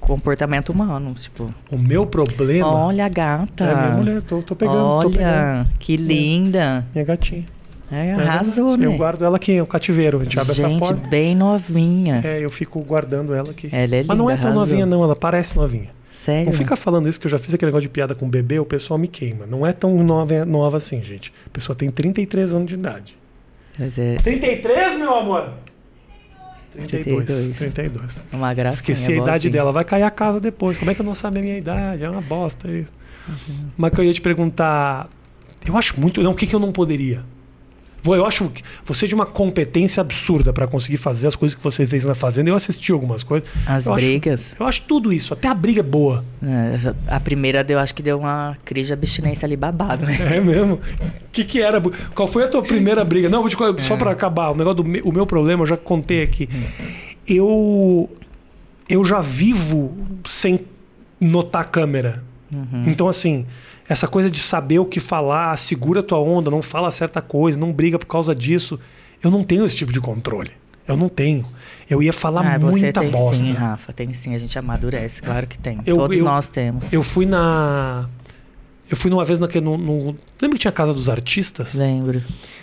[0.00, 1.12] comportamento humano.
[1.14, 2.66] Tipo, O meu problema.
[2.66, 3.64] olha a gata.
[3.64, 5.58] É minha mulher, tô, tô pegando, tô pegando.
[5.58, 6.86] olha, que linda.
[6.94, 7.44] Minha gatinha.
[7.90, 8.86] É, É arrasou, né?
[8.86, 10.20] Eu guardo ela aqui, o cativeiro.
[10.20, 10.94] A gente abre essa porta.
[11.08, 12.20] bem novinha.
[12.24, 13.68] É, eu fico guardando ela aqui.
[13.72, 14.66] Ela é Mas não é linda, tão arrasou.
[14.66, 15.02] novinha, não.
[15.02, 15.90] Ela parece novinha.
[16.12, 16.46] Sério?
[16.46, 18.64] Não fica falando isso, que eu já fiz aquele negócio de piada com bebê, o
[18.64, 19.46] pessoal me queima.
[19.46, 21.32] Não é tão nova, nova assim, gente.
[21.46, 23.16] A pessoa tem 33 anos de idade.
[23.78, 25.50] Mas é 33, meu amor?
[26.74, 27.24] 32.
[27.24, 27.56] 32.
[27.56, 28.20] 32.
[28.32, 28.74] uma gracinha.
[28.78, 29.52] Esqueci a idade boazinha.
[29.52, 29.72] dela.
[29.72, 30.76] Vai cair a casa depois.
[30.76, 32.04] Como é que eu não sabia a minha idade?
[32.04, 32.92] É uma bosta isso.
[33.76, 35.08] Mas que eu ia te perguntar.
[35.66, 36.22] Eu acho muito.
[36.22, 37.22] Não, o que, que eu não poderia?
[38.04, 41.86] Eu acho que você de uma competência absurda para conseguir fazer as coisas que você
[41.86, 42.48] fez na Fazenda.
[42.48, 43.48] Eu assisti algumas coisas.
[43.66, 44.52] As eu brigas.
[44.52, 45.34] Acho, eu acho tudo isso.
[45.34, 46.24] Até a briga é boa.
[46.42, 50.36] É, a primeira deu, acho que deu uma crise de abstinência ali babado, né?
[50.36, 50.74] É mesmo?
[50.74, 51.80] O que, que era?
[52.14, 53.28] Qual foi a tua primeira briga?
[53.28, 54.50] Não, vou te, contar, só para acabar.
[54.50, 56.48] O negócio do o meu problema, eu já contei aqui.
[57.26, 58.08] Eu
[58.88, 60.60] eu já vivo sem
[61.20, 62.22] notar a câmera.
[62.86, 63.44] Então, assim,
[63.88, 67.58] essa coisa de saber o que falar, segura a tua onda, não fala certa coisa,
[67.58, 68.78] não briga por causa disso.
[69.22, 70.50] Eu não tenho esse tipo de controle.
[70.86, 71.44] Eu não tenho.
[71.88, 73.36] Eu ia falar ah, você muita tem bosta.
[73.44, 73.92] sim, Rafa.
[73.92, 75.78] Tem sim, a gente amadurece, claro que tem.
[75.84, 76.92] Eu- Todos eu- nós temos.
[76.92, 78.08] Eu fui na.
[78.90, 79.64] Eu fui numa vez naquele.
[79.66, 81.74] No, no- lembra que tinha a Casa dos Artistas?
[81.74, 82.22] Lembro.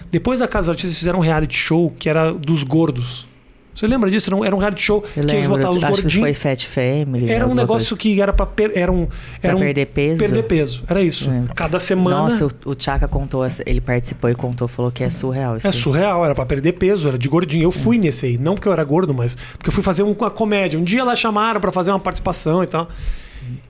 [0.10, 3.28] Depois da Casa dos Artistas fizeram um reality show que era dos gordos.
[3.76, 4.30] Você lembra disso?
[4.30, 5.50] Era um, era um reality show Eu que eles lembro.
[5.58, 6.38] botavam os Acho que foi gordinhos.
[6.38, 7.30] Fat Family.
[7.30, 9.16] Era um negócio que era pra, per, era um, Pra
[9.50, 10.18] era um perder peso?
[10.20, 10.84] perder peso.
[10.88, 11.30] Era isso.
[11.54, 15.58] Cada semana Nossa, o, o Chaka contou, ele participou e contou, falou que é surreal
[15.58, 15.68] isso.
[15.68, 17.64] é surreal, era pra perder peso, era de gordinho.
[17.64, 20.12] Eu fui nesse aí, não porque eu era gordo, mas porque eu fui fazer um-
[20.18, 20.80] uma comédia.
[20.80, 22.88] Um dia lá chamaram pra fazer uma participação e tal.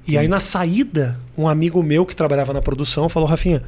[0.07, 3.63] E aí na saída, um amigo meu que trabalhava na produção falou: "Rafinha,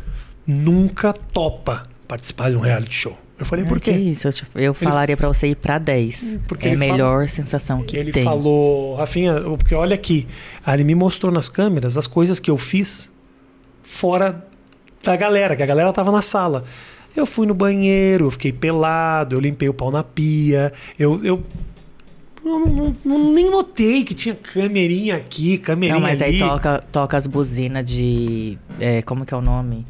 [0.45, 3.17] nunca topa participar de um reality show".
[3.39, 4.28] Eu falei: Ah, "Por que quê?" isso?
[4.28, 6.39] Eu, te- eu falaria pra você ir pra 10.
[6.47, 8.23] Porque é a ele fala- melhor sensação que Ele tem.
[8.23, 10.28] falou, Rafinha, porque olha aqui,
[10.65, 13.12] aí ele me mostrou nas câmeras as coisas que eu fiz
[13.84, 14.43] fora
[15.04, 16.65] da galera, que a galera tava na sala.
[17.15, 21.23] Eu fui no banheiro, eu fiquei pelado, eu limpei o pau na pia, eu.
[21.23, 21.43] eu
[22.43, 26.39] não- não- nem notei que tinha camerinha aqui, camerinha Não, mas aí ali.
[26.39, 28.58] toca, toca as buzinas de.
[28.80, 29.86] é, como que é o nome?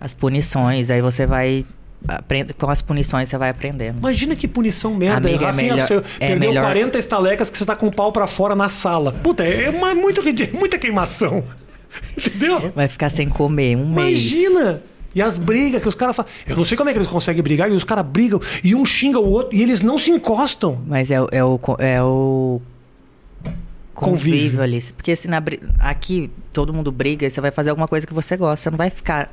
[0.00, 0.90] As punições.
[0.90, 1.64] Aí você vai.
[2.08, 3.98] Aprende, com as punições você vai aprendendo.
[3.98, 5.28] Imagina que punição merda.
[5.28, 8.10] Amiga, é melhor- você é perdeu melhor- 40 estalecas que você tá com o pau
[8.10, 9.12] pra fora na sala.
[9.12, 10.20] Puta, é uma, muito,
[10.54, 11.44] muita queimação.
[12.16, 12.72] Entendeu?
[12.74, 14.32] Vai ficar sem comer um mês.
[14.32, 14.82] Imagina!
[15.14, 16.30] E as brigas que os caras falam.
[16.46, 18.86] Eu não sei como é que eles conseguem brigar, e os caras brigam, e um
[18.86, 20.80] xinga o outro, e eles não se encostam.
[20.86, 21.58] Mas é, o- é o.
[21.80, 22.60] É o
[23.92, 24.32] Convívio.
[24.32, 24.80] convívio ali.
[24.96, 25.42] Porque se na,
[25.80, 28.56] aqui todo mundo briga, e você vai fazer alguma coisa que você gosta.
[28.62, 29.30] Você não vai ficar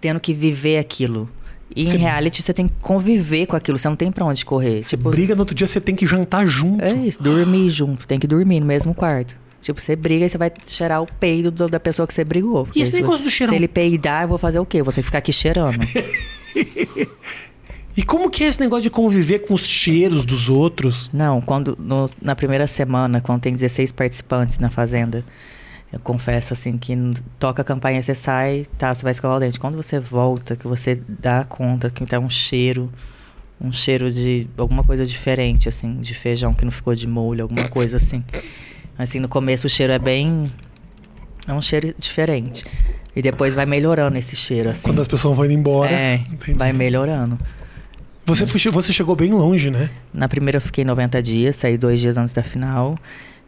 [0.00, 1.28] tendo que viver aquilo.
[1.76, 4.82] E em reality você tem que conviver com aquilo, você não tem pra onde correr.
[4.82, 6.84] Você tipo, briga no outro dia, você tem que jantar junto.
[6.84, 9.36] é isso, dormir junto, tem que dormir no mesmo quarto.
[9.62, 12.66] Tipo, você briga e você vai cheirar o peido do- da pessoa que você brigou.
[12.74, 14.80] E esse negócio do cheirar Se ele peidar, eu vou fazer o quê?
[14.80, 15.78] Eu vou ter que ficar aqui cheirando.
[17.96, 21.10] E como que é esse negócio de conviver com os cheiros dos outros?
[21.12, 25.24] Não, quando no- na primeira semana, quando tem 16 participantes na fazenda,
[25.92, 26.94] eu confesso assim que
[27.38, 29.58] toca a campainha, você sai, tá, você vai escovar o dente.
[29.58, 32.90] Quando você volta, que você dá conta que tá um cheiro,
[33.60, 37.66] um cheiro de alguma coisa diferente, assim, de feijão que não ficou de molho, alguma
[37.68, 38.22] coisa assim.
[38.96, 40.46] Assim, no começo o cheiro é bem.
[41.48, 42.64] É um cheiro diferente.
[43.16, 44.84] E depois vai melhorando esse cheiro, assim.
[44.88, 45.90] Quando as pessoas vão indo embora.
[45.90, 46.56] É, Entendi.
[46.56, 47.36] vai melhorando.
[48.24, 49.90] Você, foi- você chegou bem longe, né?
[50.14, 52.94] Na primeira eu fiquei 90 dias, saí dois dias antes da final.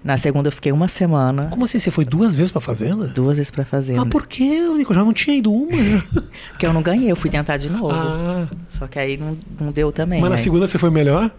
[0.05, 1.79] Na segunda eu fiquei uma semana, Como assim?
[1.79, 3.07] Você foi duas vezes pra fazenda?
[3.07, 4.03] duas vezes pra fazenda.
[4.03, 4.93] Ah, por quê, Nico?
[4.93, 5.71] Já não tinha ido uma?
[6.51, 7.91] Porque eu não ganhei, eu fui tentar de novo.
[7.95, 10.21] ah, Só que aí não, não deu também.
[10.21, 10.43] mas na né?
[10.43, 11.31] segunda você foi melhor?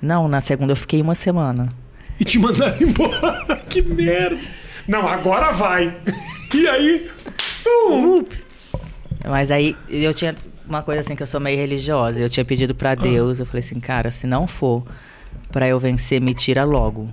[0.00, 1.68] Não, na segunda eu fiquei uma semana.
[2.20, 3.56] E te mandaram embora.
[3.68, 4.38] que merda.
[4.86, 5.96] Não, agora vai.
[6.54, 7.10] E aí?
[7.64, 8.24] Tum.
[9.26, 10.36] Mas aí eu tinha
[10.68, 12.20] uma coisa assim que eu sou meio religiosa.
[12.20, 12.74] Eu tinha pedido Ah.
[12.76, 14.84] pra Deus, eu falei assim, cara, se não for
[15.50, 17.08] pra eu vencer, me tira logo.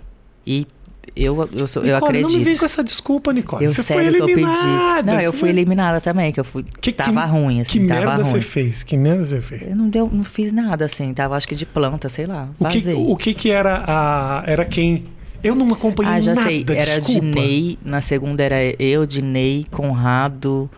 [0.45, 0.67] E
[1.15, 2.31] eu, eu, sou, eu Nicole, acredito.
[2.31, 3.65] Não me vem com essa desculpa, Nicole.
[3.65, 4.41] Eu você foi sério que eu pedi.
[4.41, 5.11] eliminada.
[5.13, 6.63] Não, eu fui eliminada também, que eu fui.
[6.79, 8.23] Que- tava que- ruim, assim, Que merda ruim.
[8.23, 8.83] você fez?
[8.83, 9.63] Que merda você fez?
[9.63, 11.13] Eu não, deu, não fiz nada, assim.
[11.13, 12.49] Tava, acho que de planta, sei lá.
[12.57, 14.43] O que, o que que era a...
[14.45, 15.05] Era quem?
[15.43, 16.63] Eu não acompanhei ah, já nada, sei.
[16.69, 17.25] Era desculpa.
[17.25, 17.77] Dinei.
[17.83, 20.69] Na segunda era eu, Dinei, Conrado,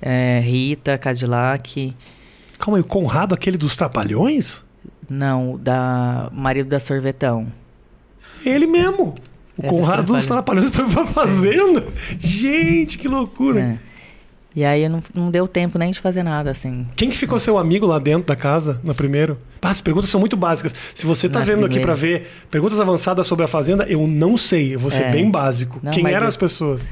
[0.00, 1.94] é, Rita, Cadillac.
[2.58, 4.62] Calma aí, o Conrado, aquele dos Trapalhões?
[5.08, 7.46] Não, da marido da Sorvetão.
[8.44, 9.14] Ele mesmo.
[9.56, 11.84] O É, Conrado dos Trapalhões foi pra fazenda.
[12.18, 13.60] Gente, que loucura.
[13.60, 13.78] É.
[14.56, 16.86] E aí não, não deu tempo nem de fazer nada, assim.
[16.94, 19.36] Quem que ficou seu amigo lá dentro da casa, no primeiro?
[19.60, 20.74] Ah, as perguntas são muito básicas.
[20.94, 21.86] Se você tá Na vendo aqui primeira.
[21.86, 24.74] pra ver perguntas avançadas sobre a Fazenda, eu não sei.
[24.74, 25.10] Eu vou ser É.
[25.12, 25.80] bem básico.
[25.82, 26.86] Não, Quem eram eu- as pessoas?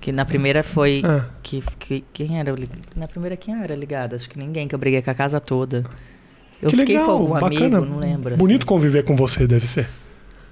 [0.00, 1.00] Que na primeira foi.
[1.04, 1.24] Ah.
[1.42, 2.54] Que, que- quem era?
[2.94, 4.14] Na primeira, quem era ligado?
[4.14, 5.84] Acho que ninguém, que eu briguei com a casa toda.
[6.60, 7.78] Eu que fiquei legal, com algum bacana.
[7.78, 8.28] amigo, não lembro.
[8.30, 8.38] assim.
[8.38, 9.88] Bonito conviver com você, deve ser.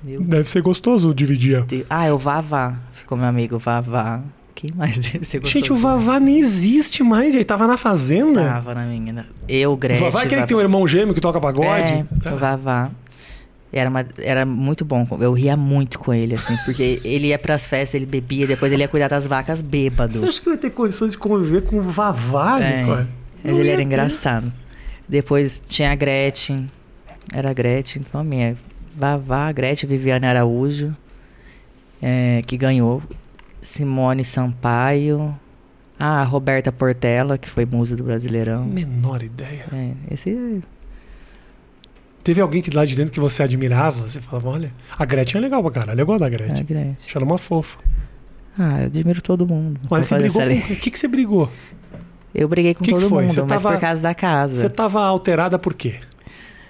[0.05, 1.65] Meu Deve ser gostoso dividir.
[1.89, 2.79] Ah, é o Vavá.
[2.93, 4.21] Ficou meu amigo, Vavá.
[4.55, 5.81] Quem mais deve ser Gente, o gostoso?
[5.81, 8.45] Vavá nem existe mais, ele tava na Fazenda.
[8.45, 9.27] Tava na minha.
[9.49, 10.05] Eu, o Gretchen.
[10.05, 11.69] Vavá é aquele que tem um irmão gêmeo que toca pagode?
[11.93, 12.35] É, Ah.
[12.35, 12.91] o Vavá.
[13.73, 15.05] Era, uma- era muito bom.
[15.21, 18.83] Eu ria muito com ele, assim, porque ele ia pras festas, ele bebia, depois ele
[18.83, 20.21] ia cuidar das vacas bêbado.
[20.21, 23.07] Você acha que eu ia ter condições de conviver com o Vavá, É, Nicole?
[23.43, 23.83] Mas ele era ter.
[23.83, 24.53] engraçado.
[25.09, 26.69] Depois tinha a Gretchen.
[27.33, 28.55] Era a Gretchen, então a minha.
[28.97, 30.95] Vavá, Gretchen, Viviane Araújo,
[32.03, 33.03] é, que ganhou.
[33.61, 35.35] Simone Sampaio.
[35.99, 38.65] Ah, a Roberta Portela, que foi musa do Brasileirão.
[38.65, 39.65] Menor ideia.
[39.73, 40.61] É, esse
[42.23, 44.07] Teve alguém que lá de dentro que você admirava?
[44.09, 46.65] Você falava, olha, a Gretchen é legal pra caralho, eu gosto da é a Gretchen.
[46.65, 46.97] Gretchen.
[47.07, 47.79] Acho ela uma fofa.
[48.59, 49.79] Ah, eu admiro todo mundo.
[49.91, 50.73] Mas você brigou com...
[50.73, 51.51] O que, que você brigou?
[52.35, 53.25] Eu briguei com Que que todo foi?
[53.25, 54.61] mundo, Você mas tava- por causa da casa.
[54.61, 55.97] Você tava alterada por quê?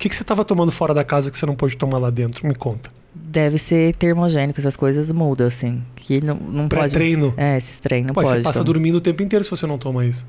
[0.04, 2.10] O que, que você tava tomando fora da casa que você não pôde tomar lá
[2.10, 2.46] dentro?
[2.46, 2.90] Me conta.
[3.14, 5.82] Deve ser termogênico, essas coisas mudam, assim.
[5.96, 6.90] Que não, não pode.
[6.90, 7.32] Pré-treino.
[7.38, 8.36] É, esses treinos não Pô, pode.
[8.36, 8.64] você passa tomar.
[8.66, 10.26] dormindo o tempo inteiro se você não toma isso.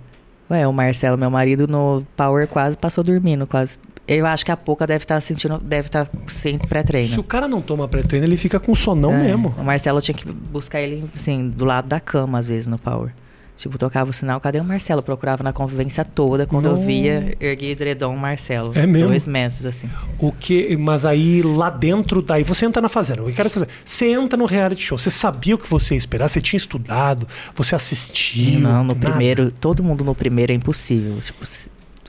[0.49, 3.77] Ué, o Marcelo, meu marido, no Power quase passou dormindo, quase.
[4.07, 7.09] Eu acho que a Pouca deve estar sentindo, deve estar sem pré-treino.
[7.09, 9.53] Se o cara não toma pré-treino, ele fica com sonão É, mesmo.
[9.57, 13.11] O Marcelo tinha que buscar ele, assim, do lado da cama, às vezes, no Power.
[13.56, 15.02] Tipo, tocava o sinal, cadê o Marcelo?
[15.02, 16.46] Procurava na convivência toda.
[16.46, 16.82] Quando eu Não.
[16.86, 18.72] via, erguia edredom Marcelo.
[18.76, 19.08] É mesmo?
[19.08, 19.89] Dois meses, assim.
[20.20, 23.22] O que, mas aí lá dentro, daí você entra na fazenda.
[23.22, 24.98] Eu quero que você, entra no reality show.
[24.98, 26.28] Você sabia o que você ia esperar?
[26.28, 27.28] Você tinha estudado?
[27.56, 28.60] Você assistiu?
[28.60, 28.96] Não, no nada?
[29.10, 31.18] primeiro, todo mundo no primeiro é impossível.
[31.22, 31.46] Tipo,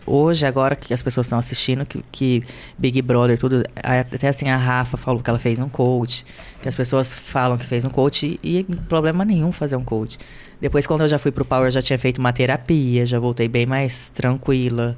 [0.07, 2.45] hoje, agora que as pessoas estão assistindo, que, que
[2.79, 6.25] Big Brother, tudo, até assim a Rafa falou que ela fez um coach,
[6.63, 10.19] que as pessoas falam que fez um coach e, e problema nenhum fazer um coach.
[10.61, 13.49] Depois, quando eu já fui pro Power, eu já tinha feito uma terapia, já voltei
[13.49, 14.97] bem mais tranquila.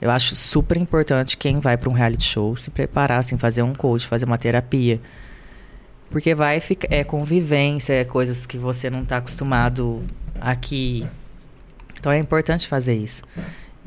[0.00, 3.74] Eu acho super importante quem vai para um reality show se preparar, assim, fazer um
[3.74, 5.00] coach, fazer uma terapia.
[6.10, 6.88] Porque vai ficar.
[6.92, 10.02] É convivência, é coisas que você não tá acostumado
[10.40, 11.06] aqui.
[11.98, 13.22] Então é importante fazer isso.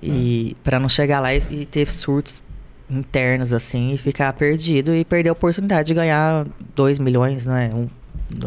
[0.01, 2.41] E para não chegar lá e, e ter surtos
[2.89, 7.69] internos assim e ficar perdido e perder a oportunidade de ganhar 2 milhões, né?
[7.73, 7.87] Um,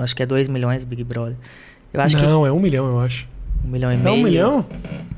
[0.00, 1.36] acho que é 2 milhões Big Brother.
[1.92, 3.24] Eu acho não, é um milhão, eu acho.
[3.60, 4.16] que um milhão e É meio.
[4.16, 4.66] um milhão?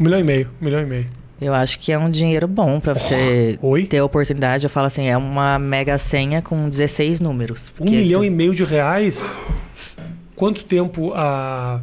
[0.00, 0.50] Um milhão e meio.
[0.60, 1.06] Um milhão e meio.
[1.40, 3.84] Eu acho que é um dinheiro bom para você Oi?
[3.86, 4.64] ter a oportunidade.
[4.64, 7.72] Eu falo assim, é uma mega senha com 16 números.
[7.80, 9.36] Um milhão e meio de reais?
[10.34, 11.80] Quanto tempo a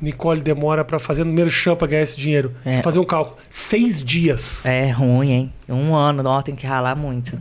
[0.00, 2.52] Nicole demora pra fazer no merchan pra ganhar esse dinheiro?
[2.64, 2.82] É.
[2.82, 3.36] Fazer um cálculo.
[3.48, 4.64] Seis dias.
[4.66, 5.52] É ruim, hein?
[5.68, 7.38] Um ano, ó, tem que ralar muito.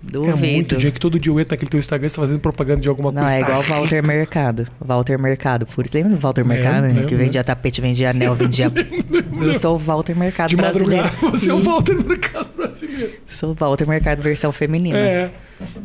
[0.00, 0.30] Duvido.
[0.30, 2.80] É muito dia que todo dia eu entro naquele teu Instagram, você tá fazendo propaganda
[2.80, 3.34] de alguma Não, coisa.
[3.34, 4.68] é Tá igual o Walter Mercado.
[4.80, 5.96] Walter Mercado, por isso.
[5.96, 6.82] Lembra do Walter Lembro, Mercado?
[6.82, 6.88] né?
[6.92, 8.70] lembro, que vendia tapete, vendia anel, vendia.
[9.42, 11.08] Eu sou o Walter Mercado de brasileiro.
[11.32, 13.12] você é o Walter Mercado brasileiro.
[13.26, 14.96] Sou o Walter Mercado versão feminina.
[14.98, 15.30] É.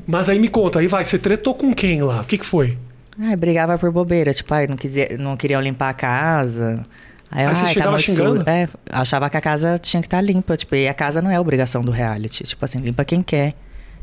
[0.05, 2.21] Mas aí me conta, aí vai, você tretou com quem lá?
[2.21, 2.77] O que que foi?
[3.19, 4.33] Ai, brigava por bobeira.
[4.33, 6.85] Tipo, ai, não, quisia, não queriam limpar a casa.
[7.31, 8.49] Aí, Aí você ai, chegava xingando?
[8.49, 10.55] É, achava que a casa tinha que estar limpa.
[10.57, 12.43] Tipo, e a casa não é obrigação do reality.
[12.43, 13.55] Tipo assim, limpa quem quer.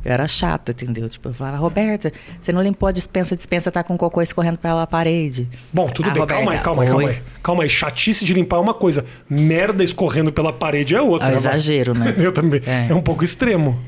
[0.05, 1.09] Eu era chata, entendeu?
[1.09, 4.59] Tipo, eu falava, Roberta, você não limpou a dispensa, a dispensa tá com cocô escorrendo
[4.59, 5.47] pela parede.
[5.73, 7.23] Bom, tudo Ah, bem, calma aí, Roberta, calma aí, calma aí.
[7.43, 11.31] Calma aí, chatice de limpar é uma coisa, merda escorrendo pela parede é outra.
[11.31, 12.15] É exagero, né?
[12.19, 12.63] Eu também.
[12.67, 12.89] É.
[12.89, 12.95] É.
[12.95, 13.79] um pouco extremo.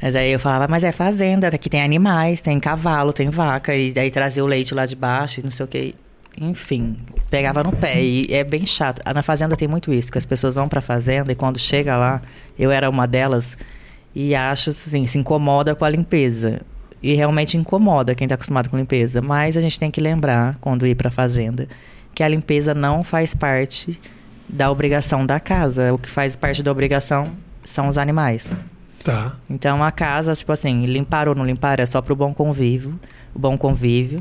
[0.00, 3.92] Mas aí eu falava, mas é fazenda, aqui tem animais, tem cavalo, tem vaca, e
[3.92, 5.94] daí trazia o leite lá de baixo e não sei o que.
[6.40, 6.96] Enfim,
[7.28, 9.02] pegava no pé e é bem chato.
[9.04, 11.96] Ah, Na fazenda tem muito isso, que as pessoas vão pra fazenda e quando chega
[11.96, 12.22] lá,
[12.58, 13.58] eu era uma delas
[14.14, 16.62] e acha assim, se incomoda com a limpeza.
[17.02, 19.22] E realmente incomoda quem tá acostumado com limpeza.
[19.22, 21.66] Mas a gente tem que lembrar, quando ir pra fazenda,
[22.14, 23.98] que a limpeza não faz parte
[24.48, 25.92] da obrigação da casa.
[25.94, 27.32] O que faz parte da obrigação
[27.64, 28.54] são os animais.
[29.02, 29.36] Tá.
[29.48, 32.98] Então a casa, tipo assim, limpar ou não limpar é só pro bom convívio,
[33.34, 34.18] o bom convívio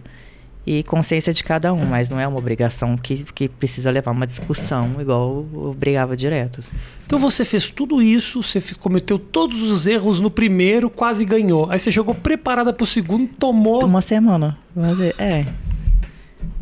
[0.65, 4.27] e consciência de cada um, mas não é uma obrigação que, que precisa levar uma
[4.27, 6.59] discussão igual eu brigava direto.
[6.59, 6.71] assim.
[7.05, 11.69] Então você fez tudo isso, você fez- cometeu todos os erros no primeiro, quase ganhou.
[11.71, 13.83] Aí você jogou preparada pro segundo, tomou.
[13.83, 14.57] Uma semana.
[14.75, 15.45] Mas é- é.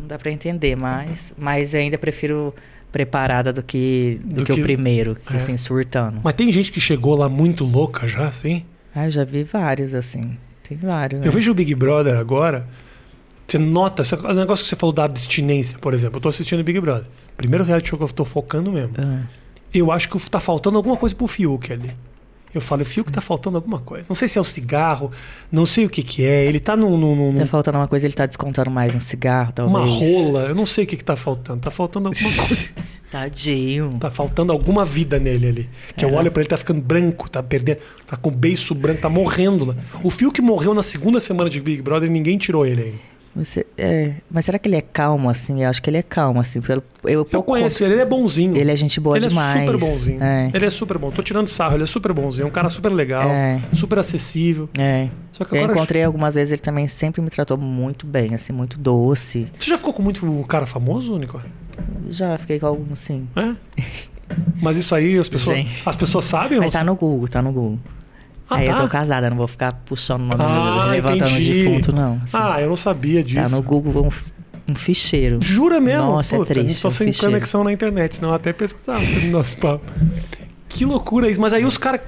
[0.00, 2.54] Não dá pra entender, mas, mas eu ainda prefiro
[2.92, 5.36] preparada do que, do, Do que, que- o primeiro, que é.
[5.36, 6.20] assim, surtando.
[6.24, 8.64] Mas tem gente que chegou lá muito louca já, assim.
[8.94, 10.36] Ah, eu já vi vários, assim.
[10.66, 11.20] Tem vários.
[11.20, 11.26] né?
[11.26, 12.66] Eu vejo o Big Brother agora.
[13.46, 16.16] Você nota, o negócio que você falou da abstinência, por exemplo.
[16.18, 17.06] Eu tô assistindo o Big Brother.
[17.36, 18.92] Primeiro reality show que eu tô focando mesmo.
[18.98, 19.22] Ah.
[19.72, 21.90] Eu acho que tá faltando alguma coisa pro Fiuk ali.
[22.54, 24.06] Eu falo, o Fiuk tá faltando alguma coisa.
[24.08, 25.10] Não sei se é o cigarro,
[25.52, 26.46] não sei o que que é.
[26.46, 29.52] Ele tá num, num- num- Tá faltando uma coisa, ele tá descontando mais um cigarro,
[29.58, 29.90] uma talvez.
[30.22, 30.40] rola.
[30.44, 31.60] Eu não sei o que que tá faltando.
[31.60, 32.68] Tá faltando alguma coisa.
[33.10, 33.90] Tadinho.
[34.00, 35.68] Tá faltando alguma vida nele ali.
[35.96, 36.12] Que eu É.
[36.12, 39.64] olho pra ele, tá ficando branco, tá perdendo, tá com o beiço branco, tá morrendo
[39.66, 39.76] lá.
[40.02, 42.98] O Fiuk morreu na segunda semana de Big Brother ninguém tirou ele ainda.
[43.38, 45.62] Você, é, mas será que ele é calmo, assim?
[45.62, 46.60] Eu acho que ele é calmo, assim.
[46.60, 48.56] Pelo, eu Eu conheço ele, ele é bonzinho.
[48.56, 49.56] Ele é gente boa ele demais.
[49.56, 50.22] é super bonzinho.
[50.22, 50.50] É.
[50.52, 51.10] Ele é super bom.
[51.12, 52.44] Tô tirando sarro, ele é super bonzinho.
[52.46, 53.60] É um cara super legal, É.
[53.72, 54.68] super acessível.
[54.76, 55.08] É.
[55.30, 58.76] Só que Eu encontrei algumas vezes, ele também sempre me tratou muito bem, assim, muito
[58.76, 59.46] doce.
[59.56, 61.44] Você já ficou com muito cara famoso, Nicole?
[62.08, 63.28] Já fiquei com alguns, sim.
[63.36, 63.54] É?
[64.60, 66.58] Mas isso aí as pessoas, as pessoas sabem?
[66.58, 67.78] Mas tá no Google, tá no Google.
[68.50, 68.82] Ah, Aí eu tá?
[68.82, 71.52] tô casada, não vou ficar puxando o nome, Ah, levantando entendi.
[71.64, 72.14] defunto, não.
[72.24, 72.36] assim.
[72.36, 73.42] Ah, eu não sabia disso.
[73.42, 75.38] tá no Google um, um ficheiro.
[75.42, 76.06] Jura mesmo?
[76.06, 77.32] Nossa, é Puta, triste, Não tô um sem ficheiro.
[77.34, 79.84] conexão na internet, senão eu até pesquisava no nosso papo.
[80.70, 81.40] Que loucura isso.
[81.40, 82.00] Mas aí os caras.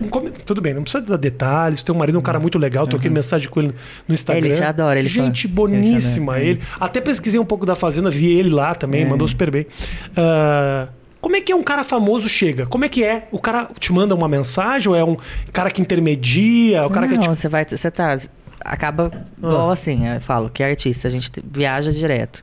[0.44, 1.82] Tudo bem, não precisa dar detalhes.
[1.82, 2.86] Teu marido é um cara muito legal.
[2.86, 3.74] Troquei mensagem com ele
[4.06, 4.46] no Instagram.
[4.46, 5.26] Ele te adora, ele fala.
[5.26, 6.32] Gente Ele te boníssima.
[6.34, 9.08] adora, Ele, Até pesquisei um pouco da Fazenda, vi ele lá também, É.
[9.08, 9.66] mandou super bem.
[10.14, 10.88] Ah,
[11.20, 12.66] como é que é um cara famoso chega?
[12.66, 13.28] Como é que é?
[13.30, 15.16] O cara te manda uma mensagem ou é um
[15.52, 16.84] cara que intermedia?
[16.86, 17.34] O cara não, que tipo.
[17.34, 18.16] você vai, você tá,
[18.64, 22.42] acaba igual assim, eu falo que é artista, a gente te- viaja direto.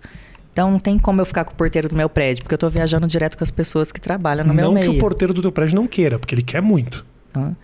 [0.54, 2.70] Então não tem como eu ficar com o porteiro do meu prédio, porque eu tô
[2.70, 4.92] viajando direto com as pessoas que trabalham no meu Não meio.
[4.92, 7.06] que o porteiro do teu prédio não queira, porque ele quer muito.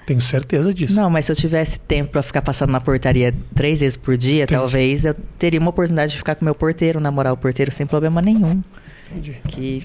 [0.05, 0.93] Tenho certeza disso.
[0.95, 4.43] Não, mas se eu tivesse tempo pra ficar passando na portaria três vezes por dia,
[4.43, 4.59] Entendi.
[4.59, 7.83] talvez eu teria uma oportunidade de ficar com o meu porteiro, namorar o porteiro sem
[7.87, 8.61] problema nenhum.
[9.09, 9.37] Entendi.
[9.47, 9.83] Que,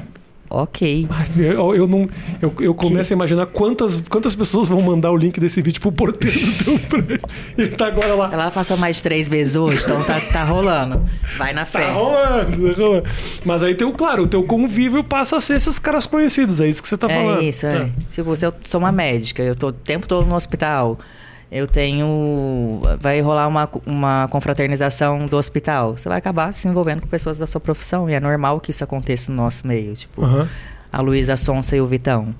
[0.50, 1.08] ok.
[1.36, 2.08] Eu, eu não.
[2.40, 5.92] Eu, eu começo a imaginar quantas, quantas pessoas vão mandar o link desse vídeo pro
[5.92, 7.20] porteiro do teu prédio.
[7.56, 8.30] Ele tá agora lá.
[8.32, 11.04] Ela passou mais três vezes hoje, então tá, tá rolando.
[11.36, 11.80] Vai na fé.
[11.80, 13.08] Tá rolando, tá rolando.
[13.44, 16.68] Mas aí tem o, claro, o teu convívio passa a ser esses caras conhecidos, é
[16.68, 17.40] isso que você tá falando.
[17.40, 17.80] É isso, é.
[17.80, 17.90] Tá.
[18.10, 20.98] Tipo, se eu sou uma médica, eu tô o tempo todo no hospital.
[21.50, 22.80] Eu tenho.
[23.00, 25.96] Vai rolar uma, uma confraternização do hospital.
[25.96, 28.08] Você vai acabar se envolvendo com pessoas da sua profissão.
[28.08, 29.94] E é normal que isso aconteça no nosso meio.
[29.94, 30.48] Tipo, Aham.
[30.92, 32.34] a Luísa Sonsa e o Vitão.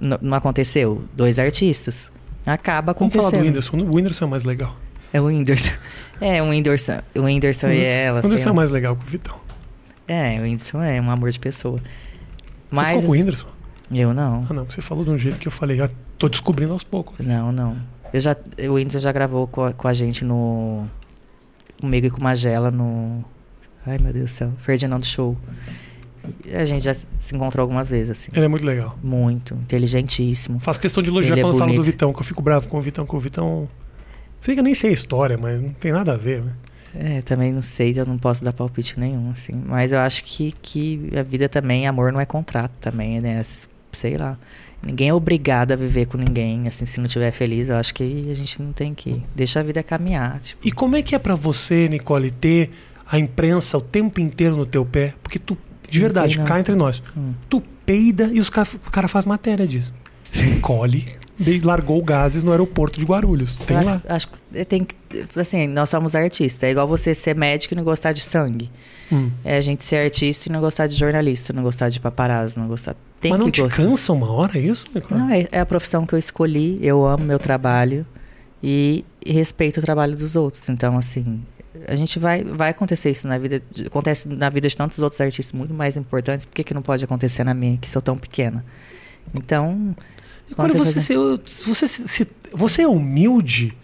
[0.00, 1.02] N- não aconteceu?
[1.14, 2.10] Dois artistas.
[2.46, 3.30] Acaba Vamos acontecendo.
[3.30, 3.76] falar do Whindersson.
[3.78, 4.76] O Whindersson é mais legal.
[5.12, 5.72] É o Whindersson.
[6.18, 7.00] É, o Whindersson.
[7.14, 8.20] O Whindersson e ela.
[8.20, 9.36] O Whindersson sei é mais legal que o Vitão.
[10.08, 11.78] É, o Whindersson é um amor de pessoa.
[12.70, 13.48] Você ficou com o Whindersson?
[13.92, 14.46] Eu não.
[14.48, 14.64] Ah, não.
[14.64, 17.24] Você falou de um jeito que eu falei, ah, tô descobrindo aos poucos.
[17.26, 17.76] Não, não.
[18.12, 18.36] Eu já,
[18.68, 20.86] o Whindersson já gravou com a, com a gente no.
[21.80, 23.24] Comigo e com o Magela no.
[23.86, 24.52] Ai, meu Deus do céu.
[24.58, 25.36] Ferdinando Show.
[26.52, 28.30] A gente já se encontrou algumas vezes, assim.
[28.34, 28.98] Ele é muito legal.
[29.02, 29.54] Muito.
[29.54, 30.58] Inteligentíssimo.
[30.58, 31.82] Faço questão de elogiar Ele é quando falo do.
[31.82, 33.68] Vitão, que eu fico bravo com o Vitão, com o Vitão.
[34.40, 36.52] Sei que eu nem sei a história, mas não tem nada a ver, né?
[36.98, 39.52] É, também não sei, eu não posso dar palpite nenhum, assim.
[39.52, 43.42] Mas eu acho que, que a vida também, amor não é contrato também, né?
[43.92, 44.38] Sei lá.
[44.86, 46.68] Ninguém é obrigado a viver com ninguém.
[46.68, 49.20] Assim, se não estiver feliz, eu acho que a gente não tem que.
[49.34, 50.38] Deixa a vida caminhar.
[50.38, 50.66] Tipo.
[50.66, 52.70] E como é que é para você, Nicole, ter
[53.10, 55.14] a imprensa o tempo inteiro no teu pé?
[55.22, 55.58] Porque tu,
[55.88, 57.32] de verdade, cá entre nós, hum.
[57.48, 59.92] tu peida e os caras cara fazem matéria disso.
[60.34, 61.04] Nicole
[61.62, 63.56] largou gases no aeroporto de Guarulhos.
[63.66, 64.02] Tem acho, lá.
[64.08, 64.94] Acho que tem que.
[65.38, 66.62] Assim, nós somos artistas.
[66.62, 68.70] É igual você ser médico e não gostar de sangue.
[69.10, 69.30] Hum.
[69.44, 72.66] É a gente ser artista e não gostar de jornalista, não gostar de paparazzo, não
[72.66, 72.96] gostar.
[73.20, 73.82] Tem Mas não te gostar.
[73.82, 74.86] cansa uma hora isso?
[75.10, 76.78] Não, é, é, a profissão que eu escolhi.
[76.82, 78.04] Eu amo meu trabalho
[78.62, 80.68] e, respeito o trabalho dos outros.
[80.68, 81.42] Então, assim,
[81.88, 83.62] a gente vai, vai acontecer isso na vida.
[83.86, 86.46] Acontece na vida de tantos outros artistas muito mais importantes.
[86.46, 88.64] Por que, que não pode acontecer na minha, que sou tão pequena?
[89.34, 89.94] Então,
[90.50, 91.14] e quando você, se,
[91.64, 93.76] você, se, você é humilde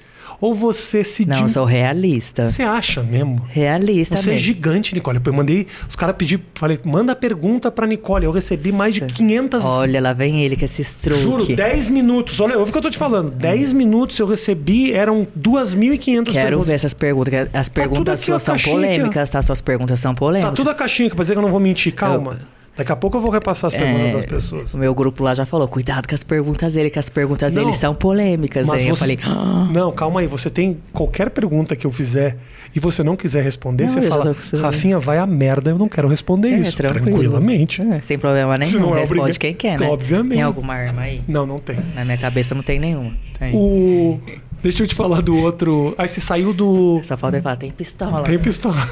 [0.43, 1.25] ou você se.
[1.25, 2.49] Não, eu sou realista.
[2.49, 3.41] Você acha mesmo?
[3.49, 4.41] Realista Você mesmo.
[4.41, 5.21] é gigante, Nicole.
[5.25, 5.69] Eu mandei.
[5.89, 6.43] Os caras pediram.
[6.57, 8.25] Falei, manda pergunta pra Nicole.
[8.25, 9.65] Eu recebi mais de 500.
[9.65, 11.21] Olha, lá vem ele que esse truque.
[11.21, 12.41] Juro, 10 minutos.
[12.41, 13.31] Olha, ouve o que eu tô te falando.
[13.31, 16.35] 10 minutos eu recebi, eram 2.500 perguntas.
[16.35, 17.49] Quero ver essas perguntas.
[17.53, 19.41] As tá perguntas tá suas são polêmicas, tá?
[19.43, 20.51] Suas perguntas são polêmicas.
[20.51, 21.95] Tá tudo a caixinha, pra dizer que eu não vou mentir.
[21.95, 22.33] Calma.
[22.33, 22.62] Eu...
[22.75, 24.73] Daqui a pouco eu vou repassar as perguntas é, das pessoas.
[24.73, 27.63] O meu grupo lá já falou: cuidado com as perguntas dele, que as perguntas não,
[27.63, 28.69] dele são polêmicas.
[28.71, 28.91] Aí você...
[28.91, 29.69] eu falei: ah.
[29.71, 30.27] não, calma aí.
[30.27, 32.39] Você tem qualquer pergunta que eu fizer
[32.75, 36.09] e você não quiser responder, não, você fala: Rafinha, vai a merda, eu não quero
[36.09, 36.77] responder é, isso.
[36.77, 37.19] Tranquilo.
[37.19, 37.83] Tranquilamente.
[37.83, 38.81] É, sem problema nenhum.
[38.81, 39.87] Não é Responde quem quer, né?
[39.87, 40.33] Obviamente.
[40.33, 41.23] Tem alguma arma aí?
[41.29, 41.77] Não, não tem.
[41.95, 43.13] Na minha cabeça não tem nenhuma.
[43.39, 43.55] Tem.
[43.55, 44.19] O.
[44.63, 45.95] Deixa eu te falar do outro.
[45.99, 47.03] Aí você saiu do.
[47.05, 48.23] Só falta ele falar: tem pistola.
[48.23, 48.89] Tem pistola.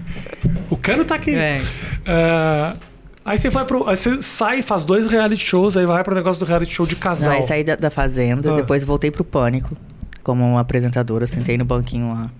[0.70, 1.34] o cano tá aqui.
[1.34, 1.60] É.
[1.60, 2.87] Uh,
[3.28, 3.86] Aí você vai pro.
[3.86, 6.96] Aí você sai, faz dois reality shows, aí vai pro negócio do reality show de
[6.96, 7.28] casal.
[7.28, 8.56] Não, aí saí da, da Fazenda, ah.
[8.56, 9.76] depois voltei pro Pânico,
[10.22, 12.30] como uma apresentadora, sentei no banquinho lá.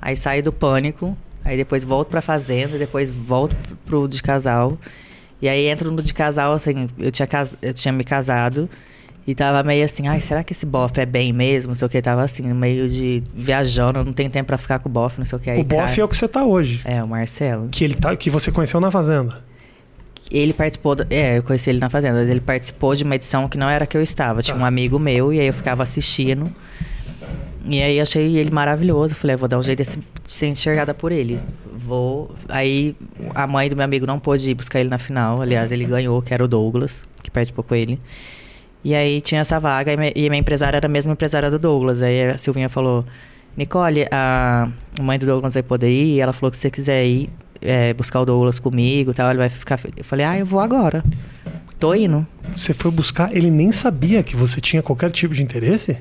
[0.00, 1.14] Aí saí do Pânico,
[1.44, 3.54] aí depois volto pra Fazenda, depois volto
[3.84, 4.78] pro de casal.
[5.40, 7.52] E aí entro no de casal, assim, eu tinha, cas...
[7.60, 8.70] eu tinha me casado.
[9.26, 11.70] E tava meio assim, ai, será que esse bofe é bem mesmo?
[11.70, 14.88] Não sei o que, tava assim, meio de viajando, não tem tempo pra ficar com
[14.88, 15.50] o bofe, não sei o que.
[15.50, 16.80] Aí, o bofe é o que você tá hoje.
[16.84, 17.68] É, o Marcelo.
[17.68, 19.51] Que ele tá, que você conheceu na Fazenda.
[20.32, 20.94] Ele participou.
[20.94, 22.22] Do, é, eu conheci ele na Fazenda.
[22.22, 24.42] Ele participou de uma edição que não era que eu estava.
[24.42, 26.50] Tinha um amigo meu e aí eu ficava assistindo.
[27.64, 29.14] E aí achei ele maravilhoso.
[29.14, 31.38] Falei, ah, vou dar um jeito de ser enxergada por ele.
[31.86, 32.34] Vou.
[32.48, 32.96] Aí
[33.34, 35.42] a mãe do meu amigo não pôde ir buscar ele na final.
[35.42, 38.00] Aliás, ele ganhou, que era o Douglas, que participou com ele.
[38.84, 42.02] E aí tinha essa vaga e minha empresária era a mesma empresária do Douglas.
[42.02, 43.04] Aí a Silvinha falou:
[43.56, 44.68] Nicole, a
[45.00, 46.16] mãe do Douglas vai poder ir.
[46.16, 47.30] E ela falou que se você quiser ir,
[47.62, 49.78] é, buscar o Douglas comigo tal, ele vai ficar.
[49.96, 51.02] Eu falei, ah, eu vou agora.
[51.78, 52.26] Tô indo.
[52.56, 55.98] Você foi buscar, ele nem sabia que você tinha qualquer tipo de interesse?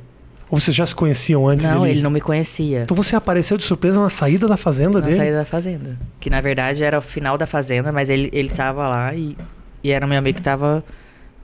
[0.50, 1.92] Ou vocês já se conheciam antes Não, dele?
[1.94, 2.82] ele não me conhecia.
[2.82, 5.16] Então você apareceu de surpresa na saída da fazenda na dele?
[5.16, 5.98] Na saída da fazenda.
[6.20, 9.38] Que na verdade era o final da fazenda, mas ele, ele tava lá e,
[9.82, 10.84] e era meu amigo que tava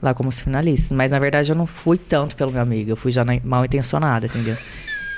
[0.02, 0.94] lá como finalista.
[0.94, 4.26] Mas na verdade eu não fui tanto pelo meu amigo, eu fui já mal intencionada,
[4.26, 4.56] entendeu?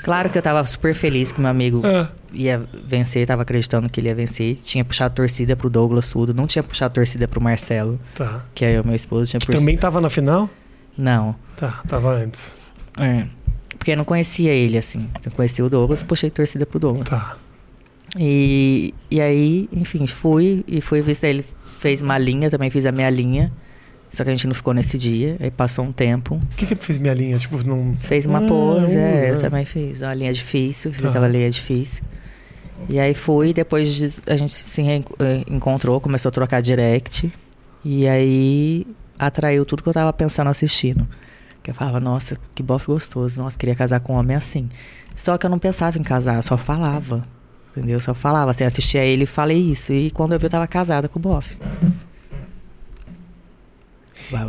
[0.03, 2.09] Claro que eu tava super feliz que meu amigo é.
[2.33, 4.57] ia vencer, tava acreditando que ele ia vencer.
[4.63, 8.01] Tinha puxado torcida pro Douglas tudo, não tinha puxado torcida pro Marcelo.
[8.15, 8.45] Tá.
[8.55, 9.31] Que é o meu esposo.
[9.31, 10.49] Tinha que também tava na final?
[10.97, 11.35] Não.
[11.57, 12.57] Tá, tava antes.
[12.99, 13.27] É.
[13.77, 15.09] Porque eu não conhecia ele, assim.
[15.25, 17.09] Eu conhecia o Douglas, puxei torcida pro Douglas.
[17.09, 17.37] Tá.
[18.19, 21.45] E, e aí, enfim, fui e fui se ele
[21.79, 23.53] fez uma linha, também fiz a minha linha.
[24.11, 26.35] Só que a gente não ficou nesse dia, aí passou um tempo.
[26.35, 27.39] O que que ele fez minha linha?
[27.39, 27.95] Tipo, não...
[28.01, 30.01] Fez uma ah, pose, é, eu também fiz.
[30.01, 31.11] Uma linha difícil, fiz tá.
[31.11, 32.05] aquela linha difícil.
[32.89, 37.33] E aí fui, depois a gente se eh, encontrou, começou a trocar direct.
[37.85, 38.87] E aí
[39.19, 41.07] atraiu tudo que eu tava pensando assistindo.
[41.63, 43.41] Que eu falava, nossa, que bofe gostoso.
[43.41, 44.69] Nossa, queria casar com um homem assim.
[45.15, 47.23] Só que eu não pensava em casar, só falava.
[47.71, 48.01] Entendeu?
[48.01, 48.51] Só falava.
[48.51, 49.93] Assim, assistia ele e falei isso.
[49.93, 51.59] E quando eu vi, eu tava casada com o bofe.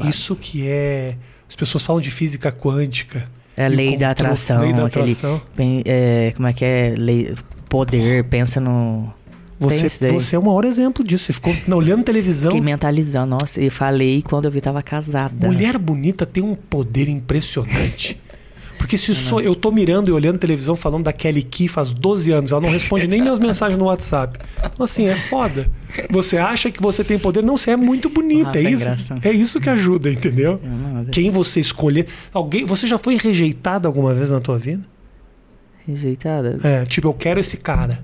[0.07, 1.15] Isso que é.
[1.47, 3.29] As pessoas falam de física quântica.
[3.57, 4.61] É a lei da atração.
[4.61, 5.41] Lei da atração.
[5.53, 6.95] Aquele, é, como é que é?
[6.97, 7.35] Lei,
[7.69, 9.13] poder, pensa no.
[9.59, 11.25] Você, você é o maior exemplo disso.
[11.25, 12.49] Você ficou não, olhando televisão.
[12.49, 13.37] Fiquei mentalizando.
[13.39, 15.47] Nossa, eu falei quando eu vi, tava casada.
[15.47, 18.19] Mulher bonita tem um poder impressionante.
[18.81, 22.31] Porque se sou, eu tô mirando e olhando televisão falando da Kelly Key faz 12
[22.31, 24.39] anos, ela não responde nem minhas mensagens no WhatsApp.
[24.57, 25.69] Então, assim, é foda.
[26.09, 27.43] Você acha que você tem poder?
[27.43, 28.57] Não, você é muito bonita.
[28.57, 28.87] é isso,
[29.21, 30.59] é isso que ajuda, entendeu?
[31.11, 32.07] Quem você escolher.
[32.33, 34.83] Alguém, você já foi rejeitada alguma vez na tua vida?
[35.87, 36.59] Rejeitada?
[36.63, 38.03] É, tipo, eu quero esse cara.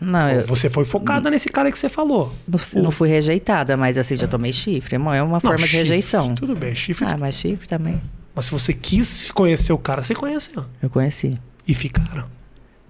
[0.00, 0.46] Não, eu...
[0.48, 2.34] Você foi focada nesse cara que você falou.
[2.74, 4.96] Não, não fui rejeitada, mas assim, já tomei chifre.
[4.96, 6.34] É uma não, forma chifre, de rejeição.
[6.34, 7.06] Tudo bem, chifre.
[7.08, 8.00] Ah, mas chifre também.
[8.38, 10.64] Mas se você quis conhecer o cara, você conheceu.
[10.80, 11.36] Eu conheci.
[11.66, 12.24] E ficaram.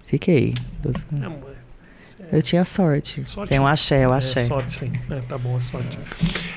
[0.05, 0.53] Fiquei.
[2.31, 3.25] É, eu tinha sorte.
[3.25, 4.41] sorte Tem um axé, o axé.
[4.41, 4.91] É, sorte, sim.
[5.09, 5.97] É, tá bom, a sorte.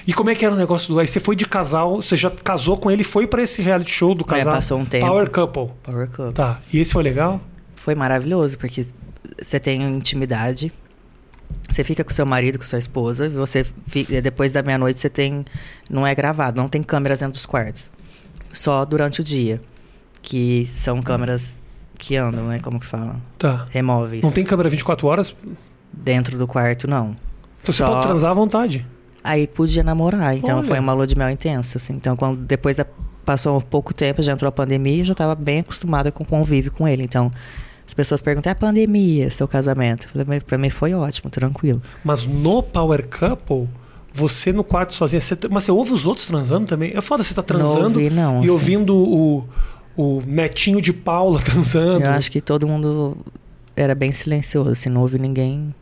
[0.06, 1.00] E como é que era o negócio do.
[1.00, 3.90] Aí você foi de casal, você já casou com ele e foi pra esse reality
[3.90, 4.52] show do É, casal?
[4.54, 5.06] passou um tempo.
[5.06, 5.70] Power Couple.
[5.82, 6.34] Power Cup.
[6.34, 6.60] Tá.
[6.70, 7.40] E esse foi legal?
[7.74, 8.84] Foi maravilhoso, porque
[9.42, 10.70] você tem intimidade.
[11.70, 13.30] Você fica com seu marido, com sua esposa.
[13.30, 15.46] Você fi- depois da meia-noite você tem.
[15.88, 17.90] Não é gravado, não tem câmeras dentro dos quartos.
[18.52, 19.60] Só durante o dia.
[20.20, 21.56] Que são câmeras
[21.98, 22.60] que andam, né?
[22.60, 23.16] Como que fala?
[23.38, 23.66] Tá.
[23.70, 24.22] Remóveis.
[24.22, 25.34] Não tem câmera 24 horas?
[25.92, 27.16] Dentro do quarto, não.
[27.62, 28.86] Então você Só- pode transar à vontade.
[29.24, 30.66] Aí podia namorar, então Olha.
[30.66, 31.92] foi uma lua de mel intensa, assim.
[31.94, 32.84] Então, quando depois da,
[33.24, 36.26] passou um pouco tempo, já entrou a pandemia, eu já estava bem acostumada com o
[36.26, 37.04] convívio com ele.
[37.04, 37.30] Então,
[37.86, 40.06] as pessoas perguntam, é a pandemia, seu casamento?
[40.06, 41.80] Eu falei, "Mas Pra mim foi ótimo, tranquilo.
[42.02, 43.68] Mas no Power Couple,
[44.12, 45.20] você no quarto sozinha.
[45.20, 46.92] Você, mas você ouve os outros transando também?
[46.94, 48.34] É foda, você tá transando Não ouvi, não.
[48.36, 48.50] e assim.
[48.50, 49.48] ouvindo o,
[49.96, 52.04] o netinho de Paula transando.
[52.04, 53.16] Eu acho que todo mundo
[53.76, 55.74] era bem silencioso, assim, não ouvi ninguém.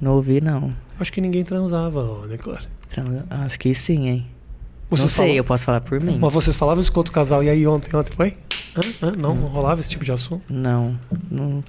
[0.00, 0.74] Não ouvi, não.
[0.98, 2.62] Acho que ninguém transava, ó, né, Clara?
[2.90, 4.26] Trans- Acho que sim, hein?
[4.90, 6.16] não sei, falam- eu posso falar por mim.
[6.20, 8.36] Mas vocês falavam isso com outro casal, e aí ontem, ontem foi?
[8.76, 9.08] Hã?
[9.08, 9.12] Hã?
[9.18, 10.42] Não, não rolava esse tipo de assunto?
[10.52, 10.98] Não,
[11.30, 11.62] não.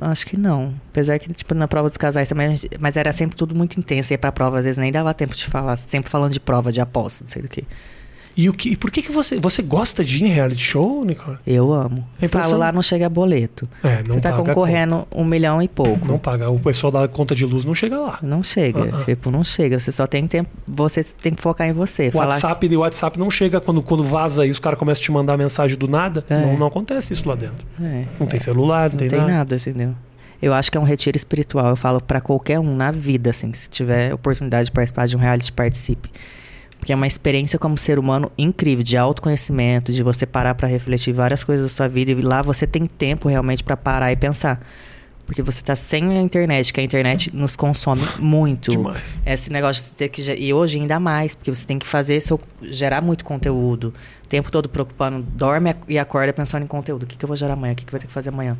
[0.00, 0.74] Acho que não.
[0.90, 4.12] Apesar que, tipo, na prova dos casais também, mas era sempre tudo muito intenso.
[4.12, 5.76] Ia pra prova, às vezes nem dava tempo de falar.
[5.76, 7.64] Sempre falando de prova, de aposta, não sei do que.
[8.36, 9.38] E, o que, e por que, que você.
[9.38, 11.38] Você gosta de ir em reality show, Nicole?
[11.46, 12.06] Eu amo.
[12.20, 13.68] É Falo lá, não chega boleto.
[13.84, 16.06] É, não Você tá concorrendo um milhão e pouco.
[16.08, 16.50] Não paga.
[16.50, 18.18] O pessoal da conta de luz não chega lá.
[18.22, 19.04] Não chega, Ah, ah.
[19.04, 19.78] tipo, não chega.
[19.78, 22.10] Você só tem tempo, você tem que focar em você.
[22.12, 25.12] O WhatsApp, o WhatsApp não chega quando, quando vaza e os caras começam a te
[25.12, 26.24] mandar mensagem do nada.
[26.28, 26.40] É.
[26.46, 27.64] Não, não acontece isso lá dentro.
[27.80, 29.32] É, Não tem celular, não, não tem, tem nada.
[29.32, 29.94] nada, entendeu?
[30.40, 31.68] Eu acho que é um retiro espiritual.
[31.68, 35.20] Eu falo pra qualquer um na vida, assim, se tiver oportunidade de participar de um
[35.20, 36.10] reality, participe.
[36.82, 41.14] Porque é uma experiência como ser humano incrível, de autoconhecimento, de você parar pra refletir
[41.14, 44.60] várias coisas da sua vida e lá você tem tempo realmente pra parar e pensar.
[45.24, 48.72] Porque você tá sem a internet, que a internet nos consome muito.
[48.72, 49.22] Demais.
[49.24, 50.28] Esse negócio de ter que.
[50.32, 52.40] E hoje ainda mais, porque você tem que fazer seu.
[52.60, 53.94] gerar muito conteúdo.
[54.24, 57.04] O tempo todo preocupando, dorme e acorda pensando em conteúdo.
[57.04, 57.74] O que, que eu vou gerar amanhã?
[57.74, 58.58] O que, que vai ter que fazer amanhã?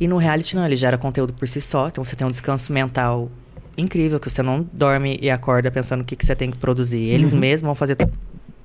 [0.00, 2.72] E no reality não, ele gera conteúdo por si só, então você tem um descanso
[2.72, 3.30] mental
[3.76, 7.00] incrível, que você não dorme e acorda pensando o que, que você tem que produzir.
[7.08, 7.38] Eles Uhum.
[7.40, 7.96] mesmos vão fazer.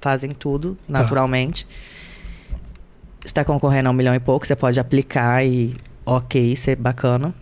[0.02, 1.68] fazem tudo naturalmente.
[3.20, 5.74] Você está concorrendo a um milhão e pouco, você pode aplicar e
[6.06, 7.34] ok, ser bacana.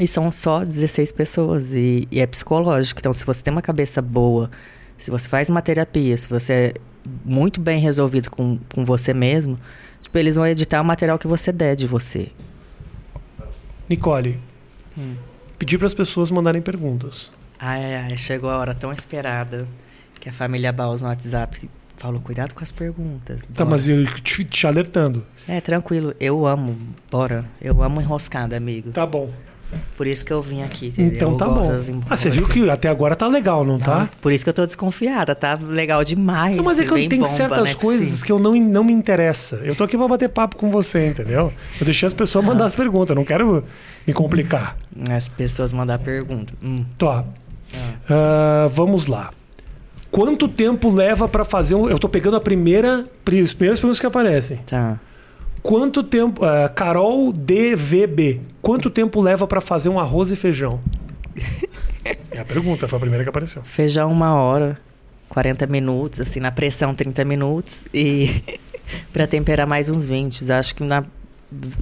[0.00, 3.00] E são só 16 pessoas e, e é psicológico.
[3.00, 4.50] Então, se você tem uma cabeça boa,
[4.96, 6.74] se você faz uma terapia, se você é
[7.24, 9.58] muito bem resolvido com, com você mesmo,
[10.00, 12.28] tipo, eles vão editar o material que você der de você.
[13.88, 14.38] Nicole,
[14.96, 15.14] Hum.
[15.64, 17.32] Pedir para as pessoas mandarem perguntas.
[17.58, 19.66] Ai, ai, chegou a hora tão esperada
[20.20, 23.40] que a família Baus no WhatsApp falou: cuidado com as perguntas.
[23.40, 25.24] Tá, bora." mas eu te, te alertando.
[25.48, 26.76] É, tranquilo, eu amo,
[27.10, 27.46] bora.
[27.60, 28.92] Eu amo enroscada, amigo.
[28.92, 29.30] Tá bom.
[29.96, 31.14] Por isso que eu vim aqui, entendeu?
[31.14, 32.02] Então Eu tá bom.
[32.08, 34.00] Ah, você viu que até agora tá legal, não tá?
[34.00, 36.56] Nossa, Por isso que eu tô desconfiada, tá legal demais.
[36.56, 38.92] Não, mas é que tem bomba, certas não é coisas que eu não, não me
[38.92, 39.56] interessa.
[39.64, 41.52] Eu tô aqui pra bater papo com você, entendeu?
[41.80, 43.64] Eu deixei as pessoas mandar as perguntas, eu não quero
[44.06, 44.76] me complicar.
[45.10, 46.52] As pessoas mandar pergunta.
[46.62, 46.84] Hum.
[46.98, 47.24] Tá.
[48.08, 49.30] Ah, vamos lá.
[50.10, 51.88] Quanto tempo leva pra fazer um.
[51.88, 53.04] Eu tô pegando a primeira.
[53.24, 54.58] primeiras perguntas que aparecem.
[54.58, 55.00] Tá.
[55.64, 56.44] Quanto tempo.
[56.44, 58.42] ah, Carol DVB.
[58.60, 60.78] Quanto tempo leva pra fazer um arroz e feijão?
[62.30, 63.62] É a pergunta, foi a primeira que apareceu.
[63.64, 64.78] Feijão uma hora,
[65.30, 67.78] 40 minutos, assim, na pressão 30 minutos.
[67.94, 68.42] E
[69.10, 70.52] pra temperar mais uns 20.
[70.52, 71.02] Acho que na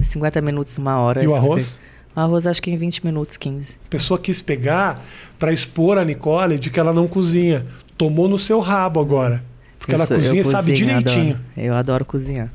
[0.01, 1.21] 50 minutos, uma hora.
[1.21, 1.65] E o arroz?
[1.65, 1.79] você-
[2.15, 3.75] O arroz acho que em 20 minutos, 15.
[3.85, 5.03] A pessoa quis pegar
[5.37, 7.65] pra expor a Nicole de que ela não cozinha.
[7.97, 9.43] Tomou no seu rabo agora.
[9.77, 11.33] Porque Eu ela sou- cozinha e sabe cozinho, direitinho.
[11.35, 11.39] adoro.
[11.57, 12.49] Eu adoro cozinhar.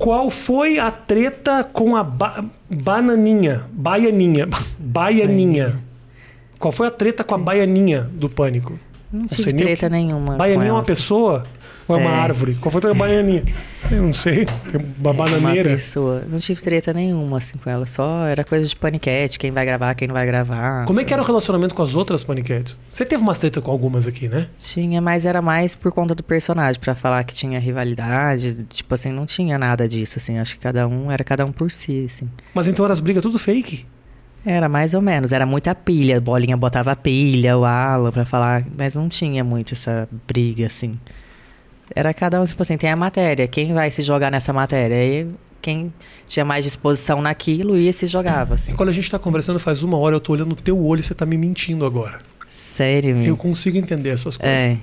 [0.00, 3.66] Qual foi a treta com a ba- bananinha?
[3.72, 4.48] Baianinha.
[4.78, 5.78] Baianinha.
[6.58, 8.78] Qual foi a treta com a baianinha do pânico?
[9.12, 10.36] Não tive o treta nenhuma.
[10.36, 10.86] Baianinha é uma elas.
[10.86, 11.44] pessoa
[11.92, 12.20] ou é uma É.
[12.20, 12.54] árvore?
[12.56, 13.44] Qual foi a baianinha?
[13.90, 14.46] Eu não sei.
[14.98, 15.70] Uma Uma bananeira.
[15.70, 16.24] pessoa.
[16.28, 17.86] Não tive treta nenhuma, assim, com ela.
[17.86, 20.84] Só era coisa de paniquete, quem vai gravar, quem não vai gravar.
[20.86, 22.78] Como é que era o relacionamento com as outras paniquetes?
[22.88, 24.48] Você teve umas treta com algumas aqui, né?
[24.58, 28.64] Tinha, mas era mais por conta do personagem, pra falar que tinha rivalidade.
[28.70, 30.38] Tipo assim, não tinha nada disso, assim.
[30.38, 32.28] Acho que cada um era cada um por si, assim.
[32.54, 33.86] Mas então eram as brigas tudo fake.
[34.44, 36.18] Era mais ou menos, era muita pilha.
[36.18, 38.64] Bolinha botava pilha, o Alan, pra falar.
[38.76, 40.94] Mas não tinha muito essa briga, assim.
[41.94, 43.46] Era cada um, tipo assim, tem a matéria.
[43.48, 44.96] Quem vai se jogar nessa matéria?
[44.96, 45.26] Aí
[45.62, 45.92] quem
[46.26, 48.72] tinha mais disposição naquilo ia e se jogava, assim.
[48.72, 51.00] E quando a gente tá conversando faz uma hora, eu tô olhando no teu olho
[51.00, 52.18] e você tá me mentindo agora.
[52.50, 53.36] Sério, Eu meu.
[53.36, 54.56] consigo entender essas coisas.
[54.58, 54.78] É.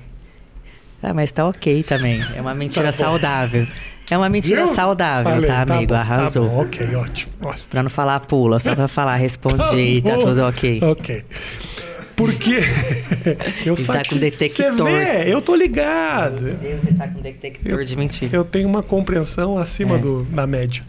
[1.02, 2.20] Ah, mas tá ok também.
[2.36, 3.66] É uma mentira Tá saudável.
[4.10, 4.74] É uma mentira Viu?
[4.74, 5.92] saudável, Falei, tá, amigo?
[5.92, 6.48] bom, Arrasou.
[6.48, 7.32] Tá bom, ok, ótimo.
[7.42, 7.66] ótimo.
[7.68, 10.24] Pra não falar pula, só pra falar respondi, tá, bom.
[10.26, 10.80] tudo ok.
[10.82, 11.24] Ok.
[12.18, 12.56] Porque.
[13.64, 14.72] eu Ele tá com detector.
[14.74, 16.42] Você vê, eu tô ligado.
[16.42, 18.36] Meu Deus, ele tá com detector de mentira.
[18.36, 19.98] Eu tenho uma compreensão acima É.
[19.98, 20.82] do, da média.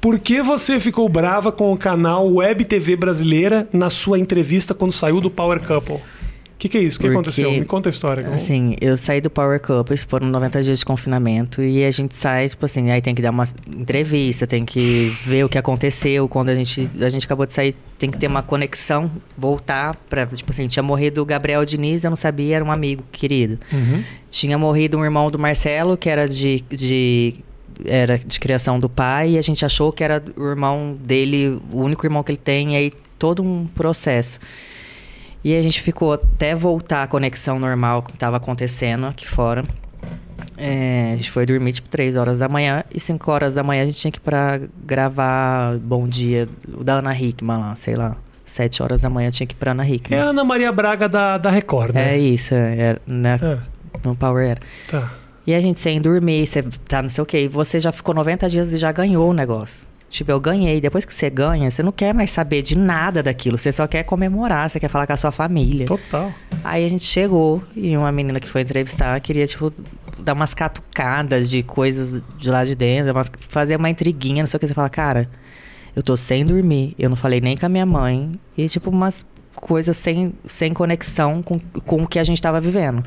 [0.00, 4.92] Por que você ficou brava com o canal Web TV Brasileira na sua entrevista quando
[4.92, 5.98] saiu do Power Couple?
[6.60, 6.98] O que, que é isso?
[6.98, 7.50] O que Porque, aconteceu?
[7.52, 8.28] Me conta a história.
[8.28, 12.50] Assim, eu saí do Power Couples, foram 90 dias de confinamento, e a gente sai,
[12.50, 16.50] tipo assim, aí tem que dar uma entrevista, tem que ver o que aconteceu quando
[16.50, 20.52] a gente, a gente acabou de sair, tem que ter uma conexão, voltar pra, tipo
[20.52, 23.58] assim, tinha morrido o Gabriel Diniz, eu não sabia, era um amigo querido.
[23.72, 24.04] Uhum.
[24.30, 27.36] Tinha morrido um irmão do Marcelo, que era de, de
[27.86, 31.80] era de criação do pai, e a gente achou que era o irmão dele, o
[31.80, 34.38] único irmão que ele tem, e aí todo um processo.
[35.42, 39.64] E a gente ficou até voltar a conexão normal que estava acontecendo aqui fora.
[40.56, 43.82] É, a gente foi dormir tipo 3 horas da manhã e 5 horas da manhã
[43.82, 46.46] a gente tinha que ir pra gravar Bom Dia,
[46.82, 48.16] da Ana Hickman lá, sei lá.
[48.44, 50.20] 7 horas da manhã tinha que ir pra Ana É Hickman.
[50.20, 52.18] a Ana Maria Braga da, da Record, É, né?
[52.18, 53.58] isso, é, né, É,
[54.06, 54.60] no Power era.
[54.90, 55.10] tá.
[55.46, 58.14] E a gente sem dormir, você tá não sei o quê, e você já ficou
[58.14, 59.88] 90 dias e já ganhou o negócio.
[60.10, 60.80] Tipo, eu ganhei.
[60.80, 63.56] Depois que você ganha, você não quer mais saber de nada daquilo.
[63.56, 65.86] Você só quer comemorar, você quer falar com a sua família.
[65.86, 66.34] Total.
[66.64, 69.72] Aí a gente chegou e uma menina que foi entrevistar queria, tipo,
[70.18, 73.14] dar umas catucadas de coisas de lá de dentro,
[73.48, 74.66] fazer uma intriguinha, não sei o que.
[74.66, 75.30] Você fala, cara,
[75.94, 78.32] eu tô sem dormir, eu não falei nem com a minha mãe.
[78.58, 83.04] E, tipo, umas coisas sem, sem conexão com, com o que a gente tava vivendo.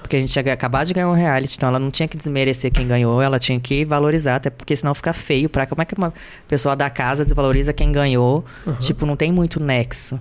[0.00, 2.70] Porque a gente tinha acabado de ganhar um reality, então ela não tinha que desmerecer
[2.72, 5.66] quem ganhou, ela tinha que valorizar, até porque senão fica feio pra.
[5.66, 6.12] Como é que uma
[6.46, 8.44] pessoa da casa desvaloriza quem ganhou?
[8.78, 10.18] Tipo, não tem muito nexo.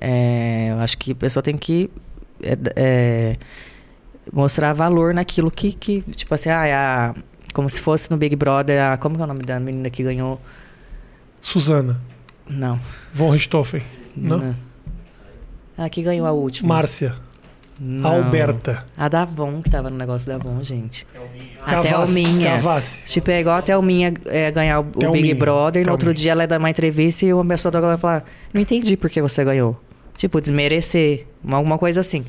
[0.00, 1.90] É, eu acho que a pessoa tem que
[2.42, 3.36] é, é,
[4.32, 7.14] mostrar valor naquilo que, que tipo assim, ah, é a,
[7.52, 10.40] como se fosse no Big Brother, a, como é o nome da menina que ganhou?
[11.40, 12.00] Suzana.
[12.48, 12.80] Não.
[13.12, 13.82] Von Richthofen.
[14.16, 14.54] Não?
[15.76, 16.68] A que ganhou a última.
[16.74, 17.14] Márcia.
[17.80, 18.24] Não.
[18.24, 18.84] Alberta.
[18.96, 21.06] A da Von, que tava no negócio da Von, gente.
[21.62, 22.14] A Cavassi.
[22.14, 22.50] Thelminha.
[22.52, 23.04] Cavassi.
[23.06, 25.22] Tipo, é igual a Thelminha é, ganhar o, o Thelminha.
[25.22, 26.22] Big Brother, e no outro Thelminha.
[26.22, 29.10] dia ela dá uma entrevista e uma pessoa da Globo vai falar: Não entendi por
[29.10, 29.80] que você ganhou.
[30.16, 32.24] Tipo, desmerecer, uma- alguma coisa assim.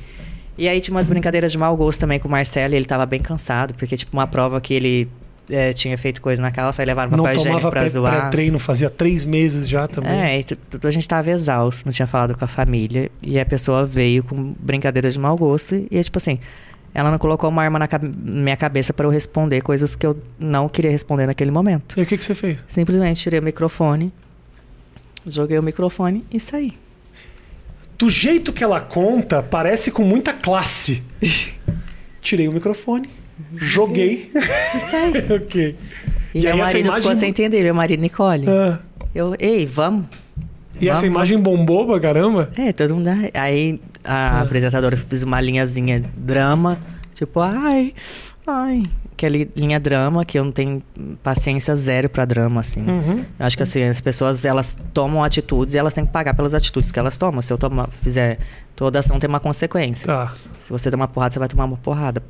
[0.58, 3.06] E aí tinha umas brincadeiras de mau gosto também com o Marcelo, e ele tava
[3.06, 5.10] bem cansado, porque, tipo, uma prova que ele
[5.50, 8.22] é, tinha feito coisa na calça, aí levaram papel higiênico pra pré- zoar.
[8.22, 10.12] pré-treino, fazia três meses já também.
[10.12, 10.46] É, e
[10.88, 13.10] a gente tava exausto, não tinha falado com a família.
[13.26, 15.76] E a pessoa veio com brincadeiras de mau gosto.
[15.92, 16.40] E é tipo assim,
[16.94, 17.88] ela não colocou uma arma na
[18.24, 22.00] minha cabeça pra eu responder coisas que eu não queria responder naquele momento.
[22.00, 22.64] E o que, que você fez?
[22.68, 24.14] Simplesmente tirei o microfone,
[25.26, 26.74] joguei o microfone e saí.
[27.98, 31.04] Do jeito que ela conta, parece com muita classe.
[32.22, 33.10] Tirei o microfone,
[33.56, 34.30] joguei.
[34.76, 35.14] E saí.
[35.36, 35.76] ok.
[36.34, 38.46] E, E meu aí essa marido imagem- ficou sem entender, meu marido Nicole.
[38.50, 38.80] Ah,
[39.14, 40.06] Eu, ei, vamos.
[40.80, 42.50] e essa Vamos, imagem bombou pra caramba?
[42.58, 43.08] É, todo mundo.
[43.34, 44.42] Aí a Ah.
[44.42, 46.80] apresentadora fez uma linhazinha drama,
[47.14, 47.94] tipo, ai,
[48.48, 48.84] ai.
[49.14, 50.82] Aquela linha drama que eu não tenho
[51.22, 52.82] paciência zero pra drama, assim.
[52.82, 53.20] Uhum.
[53.40, 56.54] Eu acho que assim, as pessoas elas tomam atitudes e elas têm que pagar pelas
[56.56, 57.40] atitudes que elas tomam.
[57.42, 58.40] Se eu tomar, fizer.
[58.76, 60.08] Toda ação tem uma consequência.
[60.08, 60.34] Tá.
[60.60, 62.24] Se você der uma porrada, você vai tomar uma porrada.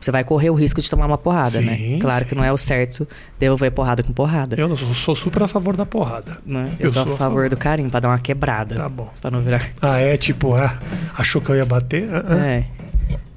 [0.00, 1.98] Você vai correr o risco de tomar uma porrada, Sim, né?
[2.00, 2.28] Claro sim.
[2.28, 4.54] que não é o certo devolver porrada com porrada.
[4.58, 6.38] Eu não sou, sou super a favor da porrada.
[6.44, 6.76] né?
[6.78, 7.48] eu, eu sou, a favor favor.
[7.48, 8.76] do carinho, pra dar uma quebrada.
[8.76, 9.10] Tá bom.
[9.20, 9.66] Pra não virar.
[9.80, 10.16] Ah, é?
[10.16, 10.78] Tipo, ah,
[11.16, 12.08] achou que eu ia bater?
[12.12, 12.46] Ah, ah.
[12.46, 12.66] É.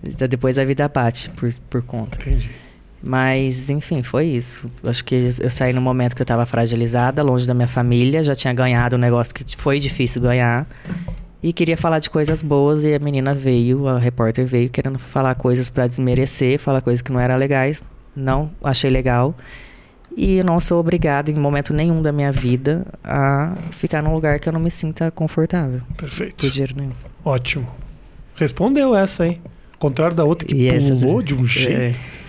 [0.03, 2.17] Então, Depois a vida bate por, por conta.
[2.21, 2.49] Entendi.
[3.01, 4.69] Mas, enfim, foi isso.
[4.83, 8.35] Acho que eu saí no momento que eu tava fragilizada, longe da minha família, já
[8.35, 10.67] tinha ganhado um negócio que foi difícil ganhar.
[11.41, 15.33] E queria falar de coisas boas e a menina veio, a repórter veio querendo falar
[15.35, 17.81] coisas pra desmerecer, falar coisas que não eram legais.
[18.15, 19.33] Não achei legal.
[20.17, 24.37] E eu não sou obrigada em momento nenhum da minha vida a ficar num lugar
[24.39, 25.81] que eu não me sinta confortável.
[25.95, 26.35] Perfeito.
[26.45, 26.91] Por dinheiro nenhum.
[27.23, 27.67] Ótimo.
[28.35, 29.39] Respondeu essa, hein?
[29.73, 31.95] Ao contrário da outra que E essa- pulou de um jeito.
[31.95, 32.19] É.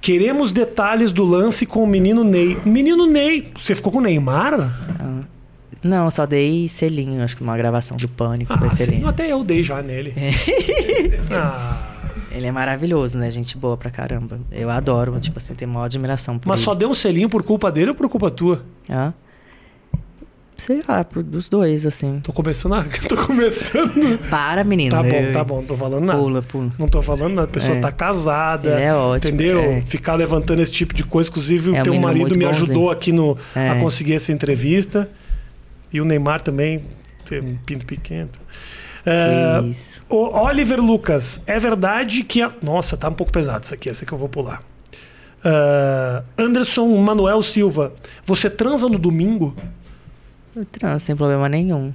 [0.00, 2.56] Queremos detalhes do lance com o menino Ney.
[2.64, 4.54] Menino Ney, você ficou com o Neymar?
[5.00, 5.22] Ah,
[5.82, 9.04] Não, só dei selinho, acho que uma gravação do Pânico Ah, sim.
[9.06, 10.12] Até eu dei já nele.
[11.30, 11.76] Ah,
[12.32, 13.30] Ele é maravilhoso, né?
[13.30, 14.40] Gente boa pra caramba.
[14.50, 16.64] Eu adoro, tipo assim, tenho maior admiração por mas ele.
[16.64, 18.62] só deu um selinho por culpa dele ou por culpa tua?
[18.90, 19.12] Hã?
[20.56, 22.20] Sei lá, por, dos dois, assim.
[22.22, 22.82] Tô começando a...
[23.08, 24.18] Tô começando...
[24.28, 24.90] Para, menino.
[24.90, 25.56] Tá bom, tá bom.
[25.58, 26.18] Não tô falando nada.
[26.18, 26.70] Pula, pula.
[26.76, 27.44] Não tô falando nada.
[27.44, 27.80] A pessoa É.
[27.80, 28.70] tá casada.
[28.72, 29.60] Ele é ótimo, Entendeu?
[29.60, 29.80] é.
[29.82, 31.30] Ficar levantando esse tipo de coisa.
[31.30, 32.48] Inclusive, É o teu marido me bonzinho.
[32.50, 33.70] ajudou aqui no, É.
[33.70, 35.08] a conseguir essa entrevista.
[35.92, 36.82] E o Neymar também,
[37.24, 38.28] tem pinto pequeno.
[39.06, 40.02] É, Que isso.
[40.08, 42.50] o Oliver Lucas, é verdade que a...
[42.62, 44.60] Nossa, tá um pouco pesado isso aqui, essa que eu vou pular.
[45.44, 47.92] É, Anderson Manuel Silva,
[48.26, 49.54] você transa no domingo?
[50.54, 51.92] Eu transo sem problema nenhum.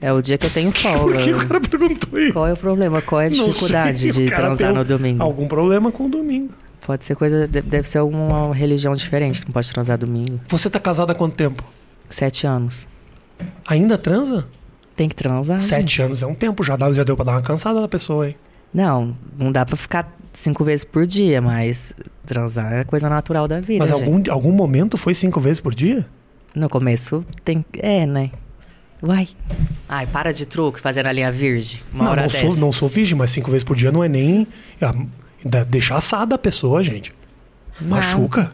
[0.00, 1.14] É o dia que eu tenho folga.
[1.14, 2.32] Por que o cara perguntou isso?
[2.32, 3.00] Qual é o problema?
[3.02, 5.22] Qual é a dificuldade sei, de transar no domingo?
[5.22, 6.52] Algum problema com o domingo.
[6.84, 7.46] Pode ser coisa.
[7.46, 10.40] de- Deve ser alguma religião diferente que não pode transar domingo.
[10.48, 11.62] Você tá casada há quanto tempo?
[12.10, 12.88] Sete anos.
[13.66, 14.46] Ainda transa?
[14.94, 15.58] Tem que transar.
[15.58, 15.68] gente.
[15.68, 18.28] Sete anos é um tempo, já, dá- já deu pra dar uma cansada da pessoa,
[18.28, 18.36] hein?
[18.72, 21.92] Não, não dá pra ficar cinco vezes por dia, mas
[22.26, 23.78] transar é coisa natural da vida.
[23.84, 24.02] Mas gente.
[24.04, 26.06] algum, algum momento foi cinco vezes por dia?
[26.54, 27.64] No começo tem.
[27.74, 28.30] É, né?
[29.02, 29.28] Uai.
[29.88, 31.80] Ai, para de truque fazendo a linha virgem.
[31.92, 32.46] Uma não, hora não dessa.
[32.46, 34.46] sou, não sou virgem, mas cinco vezes por dia não é nem.
[34.80, 34.92] ah,
[35.44, 37.12] dá- deixar assada a pessoa, gente.
[37.80, 37.88] Não.
[37.88, 38.52] Machuca.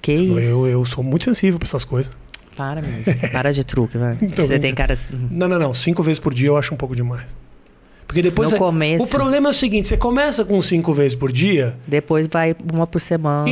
[0.00, 0.38] Que isso?
[0.40, 2.10] Eu, eu sou muito sensível pra essas coisas.
[2.56, 3.14] Para mesmo.
[3.32, 4.16] Para de truque, vai.
[4.22, 4.98] Então, Você tem cara.
[5.30, 5.74] Não, não, não.
[5.74, 7.24] Cinco vezes por dia eu acho um pouco demais.
[8.06, 8.50] Porque depois.
[8.50, 9.02] No é- começo.
[9.02, 12.86] O problema é o seguinte: você começa com cinco vezes por dia, Depois vai uma
[12.86, 13.46] por semana.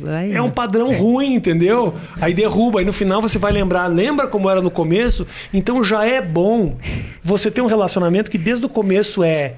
[0.00, 0.32] Vai.
[0.32, 1.94] é um padrão ruim, entendeu?
[2.18, 5.26] Aí derruba, aí no final você vai lembrar, lembra como era no começo?
[5.52, 6.78] Então já é bom
[7.22, 9.54] você ter um relacionamento que desde o começo é.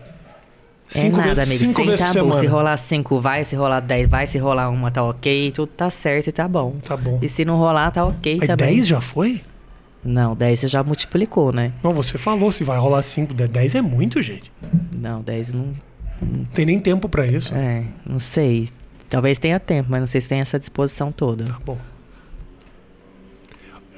[0.95, 1.65] É Cinco nada, vezes, amigo.
[1.65, 2.41] cinco Sem vezes.
[2.41, 3.43] Se rolar cinco, vai.
[3.45, 4.27] Se rolar dez, vai.
[4.27, 5.51] Se rolar uma, tá ok.
[5.51, 6.77] Tudo tá certo e tá bom.
[6.83, 7.19] Tá bom.
[7.21, 8.75] E se não rolar, tá ok Aí também.
[8.75, 9.41] 10 já foi?
[10.05, 11.73] Não, 10 você já multiplicou, né?
[11.83, 14.53] Não, você falou se vai rolar 5, 10 é muito, gente.
[14.97, 15.75] Não, 10 não.
[16.23, 17.53] Não tem nem tempo pra isso.
[17.53, 18.69] É, não sei.
[19.09, 21.45] Talvez tenha tempo, mas não sei se tem essa disposição toda.
[21.45, 21.77] Tá bom.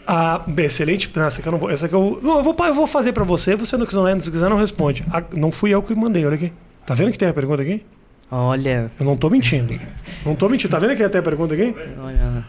[0.06, 1.10] Ah, excelente.
[1.14, 1.70] Não, Essa aqui eu não vou.
[1.70, 3.54] Essa aqui eu, não, eu, vou, eu vou fazer pra você.
[3.54, 5.04] Você não quiser, se quiser, não responde.
[5.12, 6.50] Ah, não fui eu que mandei, olha aqui.
[6.88, 7.84] Tá vendo que tem a pergunta aqui?
[8.30, 8.90] Olha.
[8.98, 9.78] Eu não tô mentindo.
[10.24, 10.70] Não tô mentindo.
[10.70, 11.74] Tá vendo que tem a pergunta aqui?
[12.00, 12.46] Olha.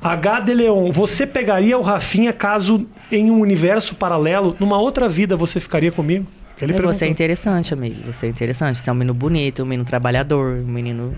[0.00, 0.38] H.
[0.38, 5.58] de Leon, você pegaria o Rafinha caso em um universo paralelo, numa outra vida, você
[5.58, 6.26] ficaria comigo?
[6.56, 7.96] Que ele Você é interessante, amigo.
[8.06, 8.78] Você é interessante.
[8.78, 11.16] Você é um menino bonito, um menino trabalhador, um menino.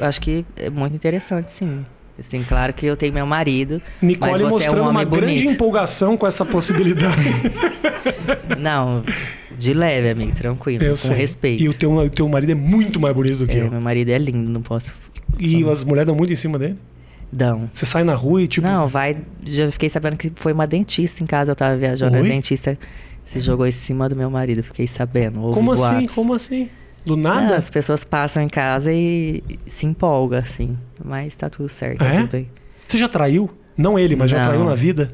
[0.00, 1.84] Acho que é muito interessante, sim.
[2.16, 3.82] Assim, claro que eu tenho meu marido.
[4.00, 5.52] Nicole mas você é mostrando um uma homem grande bonito.
[5.52, 7.16] empolgação com essa possibilidade.
[8.60, 9.02] Não,
[9.58, 10.84] de leve, amigo, tranquilo.
[10.84, 11.16] Eu com sei.
[11.16, 11.62] respeito.
[11.62, 13.70] E o teu, o teu marido é muito mais bonito do que É, eu.
[13.70, 14.94] meu marido é lindo, não posso.
[15.38, 16.76] E as mulheres dão muito em cima dele.
[17.30, 17.70] Dão.
[17.72, 18.66] Você sai na rua e tipo.
[18.66, 19.16] Não, vai.
[19.44, 22.16] Já fiquei sabendo que foi uma dentista em casa, eu tava viajando.
[22.16, 22.28] A Oi?
[22.28, 22.76] dentista
[23.24, 25.40] se jogou em cima do meu marido, fiquei sabendo.
[25.52, 25.82] como assim?
[25.82, 26.14] boatos.
[26.14, 26.68] Como assim?
[27.06, 27.56] Do Não, nada?
[27.56, 30.76] as pessoas passam em casa e se empolgam, assim.
[31.02, 32.16] Mas tá tudo certo, É?
[32.16, 32.48] tudo bem.
[32.86, 33.50] Você já traiu?
[33.76, 34.46] Não ele, mas já Não.
[34.48, 35.12] traiu na vida?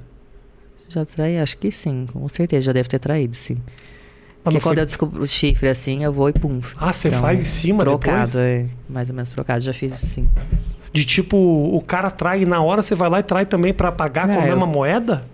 [0.89, 1.39] Já traí?
[1.39, 2.63] Acho que sim, com certeza.
[2.67, 3.59] Já deve ter traído, sim.
[4.53, 6.61] Porque quando foi- eu descubro o chifre assim, eu vou e pum.
[6.77, 8.35] Ah, você Então, faz em cima Trocado, depois?
[8.37, 8.67] é.
[8.89, 10.29] Mais ou menos trocado, já fiz assim.
[10.93, 13.93] De tipo, o cara trai e na hora você vai lá e trai também pra
[13.93, 15.25] pagar com a eu- mesma moeda?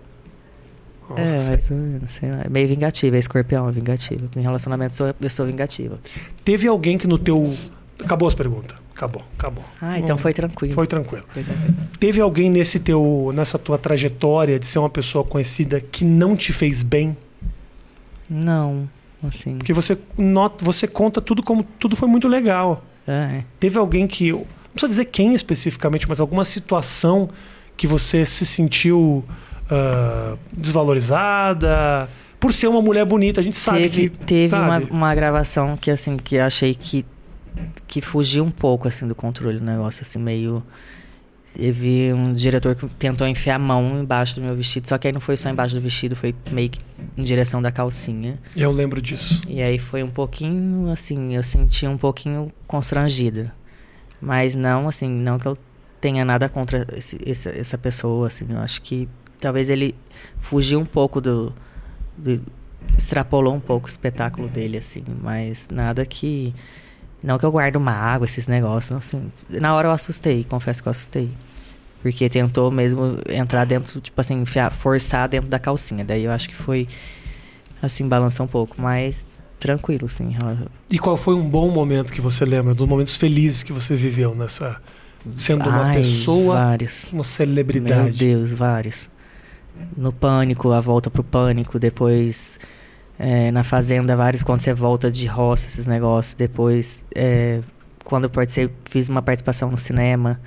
[1.09, 2.41] Nossa, é, ou menos, sei lá.
[2.45, 4.25] É meio vingativa, é escorpião, é vingativa.
[4.35, 5.97] Em relacionamento eu sou, eu sou vingativa.
[6.43, 7.53] Teve alguém que no teu.
[8.03, 8.75] Acabou as perguntas.
[8.93, 9.63] Acabou, acabou.
[9.81, 10.73] Ah, então Não- foi tranquilo.
[10.73, 11.25] Foi tranquilo.
[11.31, 11.75] Foi tranquilo.
[11.99, 16.51] Teve alguém nesse teu, nessa tua trajetória de ser uma pessoa conhecida que não te
[16.51, 17.15] fez bem?
[18.29, 18.89] Não,
[19.27, 19.57] assim.
[19.57, 22.83] Porque você nota, você conta tudo como tudo foi muito legal.
[23.07, 23.43] É.
[23.59, 27.29] Teve alguém que, não precisa dizer quem especificamente, mas alguma situação
[27.77, 29.23] que você se sentiu
[29.69, 32.09] ah, desvalorizada
[32.39, 33.41] por ser uma mulher bonita.
[33.41, 34.91] A gente sabe teve que teve uma, sabe?
[34.91, 37.05] uma gravação que assim que achei que
[37.87, 40.61] que fugiu um pouco assim do controle do negócio assim meio
[41.55, 45.13] teve um diretor que tentou enfiar a mão embaixo do meu vestido só que aí
[45.13, 46.79] não foi só embaixo do vestido foi meio que
[47.17, 49.41] em direção da calcinha Eu lembro disso.
[49.47, 53.53] e aí foi um pouquinho assim eu senti um pouquinho constrangida
[54.21, 55.57] mas não assim não que eu
[56.01, 59.07] tenha nada contra esse, esse- essa pessoa assim eu acho que
[59.39, 59.95] talvez ele
[60.41, 61.53] fugiu um pouco do,
[62.17, 62.41] do
[62.97, 66.53] extrapolou um pouco o espetáculo dele assim mas nada que
[67.25, 70.91] não que eu guardo mágoa esses negócios assim na hora eu assustei confesso que eu
[70.91, 71.31] assustei
[72.01, 76.47] porque tentou mesmo entrar dentro tipo assim enfiar, forçar dentro da calcinha daí eu acho
[76.47, 76.87] que foi
[77.81, 79.25] assim balançou um pouco mas
[79.59, 80.35] tranquilo sim
[80.91, 84.35] E qual foi um bom momento que você lembra, dos momentos felizes que você viveu
[84.35, 84.79] nessa
[85.33, 88.17] sendo uma Ai, pessoa, vários uma Meu celebridade?
[88.17, 89.09] Deus, vários.
[89.97, 92.59] No pânico, a volta pro pânico, depois
[93.17, 96.33] é, na fazenda, vários quando você volta de roça, esses negócios.
[96.33, 97.61] Depois, é,
[98.03, 100.39] quando eu participei, fiz uma participação no cinema,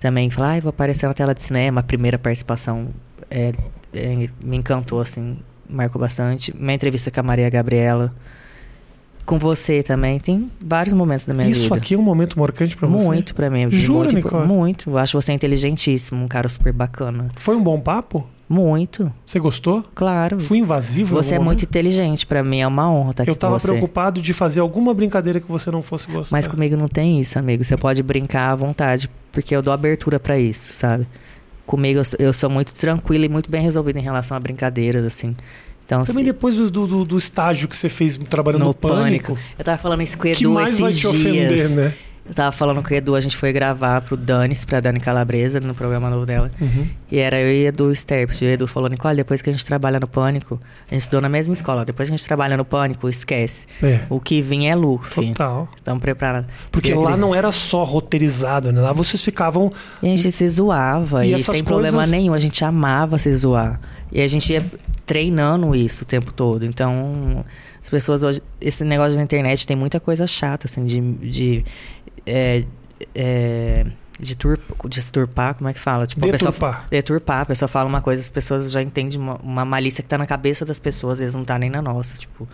[0.00, 1.80] também falei, ah, vou aparecer na tela de cinema.
[1.80, 2.88] A primeira participação
[3.30, 3.52] é,
[3.94, 5.38] é, me encantou, assim,
[5.68, 6.54] marcou bastante.
[6.56, 8.12] Minha entrevista com a Maria Gabriela.
[9.24, 11.76] Com você também, tem vários momentos da minha Isso vida.
[11.76, 13.06] aqui é um momento marcante pra você?
[13.06, 13.70] Muito pra mim.
[13.70, 14.46] Jura, muito, Nicole?
[14.46, 14.90] muito.
[14.90, 17.28] Eu acho você inteligentíssimo, um cara super bacana.
[17.36, 18.26] Foi um bom papo?
[18.48, 19.82] Muito, Você gostou?
[19.94, 20.38] claro.
[20.38, 21.14] Fui invasivo?
[21.16, 21.70] Você é algum muito momento?
[21.70, 25.40] inteligente, pra mim é uma honra estar aqui Eu tava preocupado de fazer alguma brincadeira
[25.40, 26.36] que você não fosse gostar.
[26.36, 27.64] Mas comigo não tem isso, amigo.
[27.64, 31.06] Você pode brincar à vontade, porque eu dou abertura pra isso, sabe?
[31.64, 35.04] comigo eu sou, eu sou muito tranquila e muito bem resolvida em relação a brincadeiras,
[35.06, 35.34] assim.
[35.92, 39.64] Então, Também se- depois do, do, do estágio que você fez trabalhando no, Pânico, Eu
[39.64, 41.94] tava falando isso com o que Edu mais esses vai te ofender, né?
[42.24, 45.58] Eu tava falando com o Edu, a gente foi gravar pro Danis, pra Dani Calabresa,
[45.58, 46.52] no programa novo dela.
[46.60, 46.86] Uhum.
[47.10, 48.40] E era eu e Edu Sterps.
[48.40, 51.20] E o Edu falou, Nicole, depois que a gente trabalha no Pânico, a gente estudou
[51.20, 53.66] na mesma escola, depois que a gente trabalha no Pânico, esquece.
[53.82, 55.68] É, O que vinha é lucro, total.
[55.76, 56.48] Estamos preparados.
[56.70, 58.80] Porque lá não era só roteirizado, né?
[58.80, 59.72] Lá vocês ficavam.
[60.00, 62.34] E a gente se zoava, E e, sem problema coisas- nenhum.
[62.34, 63.80] A gente amava se zoar.
[64.12, 64.64] E a gente ia
[65.04, 66.64] treinando isso o tempo todo.
[66.64, 67.44] Então,
[67.82, 68.40] as pessoas hoje...
[68.60, 71.00] Esse negócio da internet tem muita coisa chata, assim, de...
[71.00, 71.64] de
[72.26, 72.64] é,
[73.14, 73.86] é,
[74.18, 74.58] de, tur,
[74.88, 76.06] de turpar, como é que fala?
[76.06, 76.86] Tipo, a pessoa- Deturpar.
[76.90, 80.16] deturpar, a pessoa fala uma coisa, as pessoas já entendem uma, uma malícia que tá
[80.18, 82.48] na cabeça das pessoas, eles não tá nem na nossa, tipo.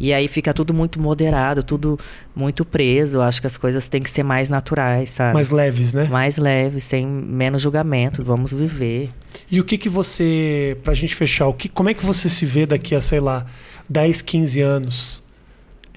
[0.00, 1.98] E aí fica tudo muito moderado, tudo
[2.34, 3.20] muito preso.
[3.20, 5.34] Acho que as coisas têm que ser mais naturais, sabe?
[5.34, 6.04] Mais leves, né?
[6.04, 8.22] mais leves, sem menos julgamento.
[8.22, 9.10] Vamos viver.
[9.50, 12.46] E o que que você, pra gente fechar, o que, como é que você se
[12.46, 13.44] vê daqui a, sei lá,
[13.88, 15.22] 10, 15 anos?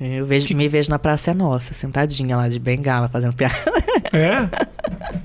[0.04, 3.54] Eu vejo, Que- me vejo na Praça é Nossa, sentadinha lá de bengala, fazendo piada.
[4.12, 4.50] É?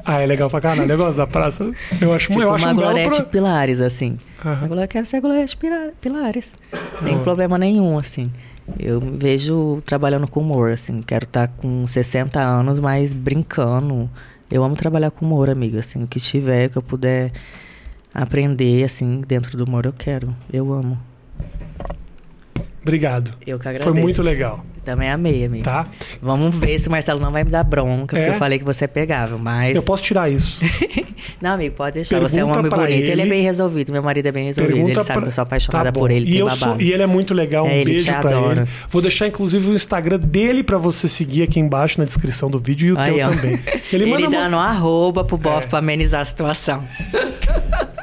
[0.04, 0.90] Ah, é legal pra caralho.
[0.92, 1.68] Eu gosto da praça.
[2.00, 3.24] Eu acho, tipo eu acho uma um Glorete pro...
[3.26, 4.18] Pilares, assim.
[4.38, 6.52] Agora eu quero ser Glorete Pira- Pilares.
[7.02, 7.22] Sem Boa.
[7.24, 8.30] problema nenhum, assim.
[8.78, 11.00] Eu me vejo trabalhando com humor, assim.
[11.02, 14.08] Quero estar com 60 anos, mas brincando.
[14.52, 15.78] Eu amo trabalhar com humor, amigo.
[15.78, 17.32] Assim, o que tiver, que eu puder
[18.14, 20.34] aprender, assim, dentro do humor, eu quero.
[20.52, 20.98] Eu amo.
[22.86, 23.34] Obrigado.
[23.44, 23.90] Eu que agradeço.
[23.92, 25.64] Foi muito legal, Também amei, amigo.
[25.64, 25.86] tá?
[26.22, 28.20] Vamos ver se o Marcelo não vai me dar bronca, É?
[28.22, 29.74] porque eu falei que você é pegável, mas.
[29.74, 30.60] Eu posso tirar isso.
[31.42, 32.20] Não, amigo, pode deixar.
[32.20, 33.10] você é um Pergunta homem bonito.
[33.10, 33.20] Ele...
[33.20, 33.30] é ele.
[33.30, 33.92] bem resolvido.
[33.92, 34.78] Meu marido é bem resolvido.
[34.78, 37.02] Ele sabe pra- que eu sou apaixonada Tá por ele, E, eu sou, e ele
[37.02, 37.66] é muito legal.
[37.66, 38.60] Um É, ele beijo te pra adora.
[38.62, 38.70] ele.
[38.88, 42.88] Vou deixar, inclusive, o Instagram dele pra você seguir aqui embaixo na descrição do vídeo
[42.88, 43.30] e o Aí, teu ó.
[43.30, 43.52] também.
[43.92, 45.68] Ele, Ele, manda dando um arroba pro bofe É.
[45.68, 46.86] pra amenizar a situação.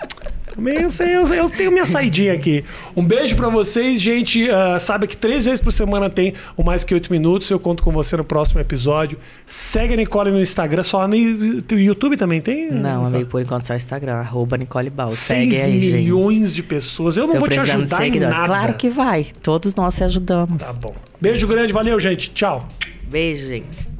[0.54, 2.64] Também eu sei, eu, sei, eu tenho minha saidinha aqui.
[2.96, 4.48] Um beijo pra vocês, gente.
[4.52, 7.50] Ah, sabe que três vezes por semana tem o Mais Que Oito Minutos.
[7.50, 9.18] Eu conto com você no próximo episódio.
[9.48, 12.70] Segue a Nicole no Instagram, só no YouTube também tem?
[12.72, 15.10] Não, amigo, por enquanto só Instagram, arroba Nicole Bal.
[15.10, 15.94] 6 Segue aí, gente.
[15.96, 17.18] milhões de pessoas.
[17.18, 18.46] Eu não Tô vou te ajudar em nada.
[18.46, 19.26] Claro que vai.
[19.42, 20.62] Todos nós se ajudamos.
[20.62, 20.94] Tá bom.
[21.20, 22.30] Beijo grande, valeu, gente.
[22.32, 22.68] Tchau.
[23.10, 23.93] Beijo, gente.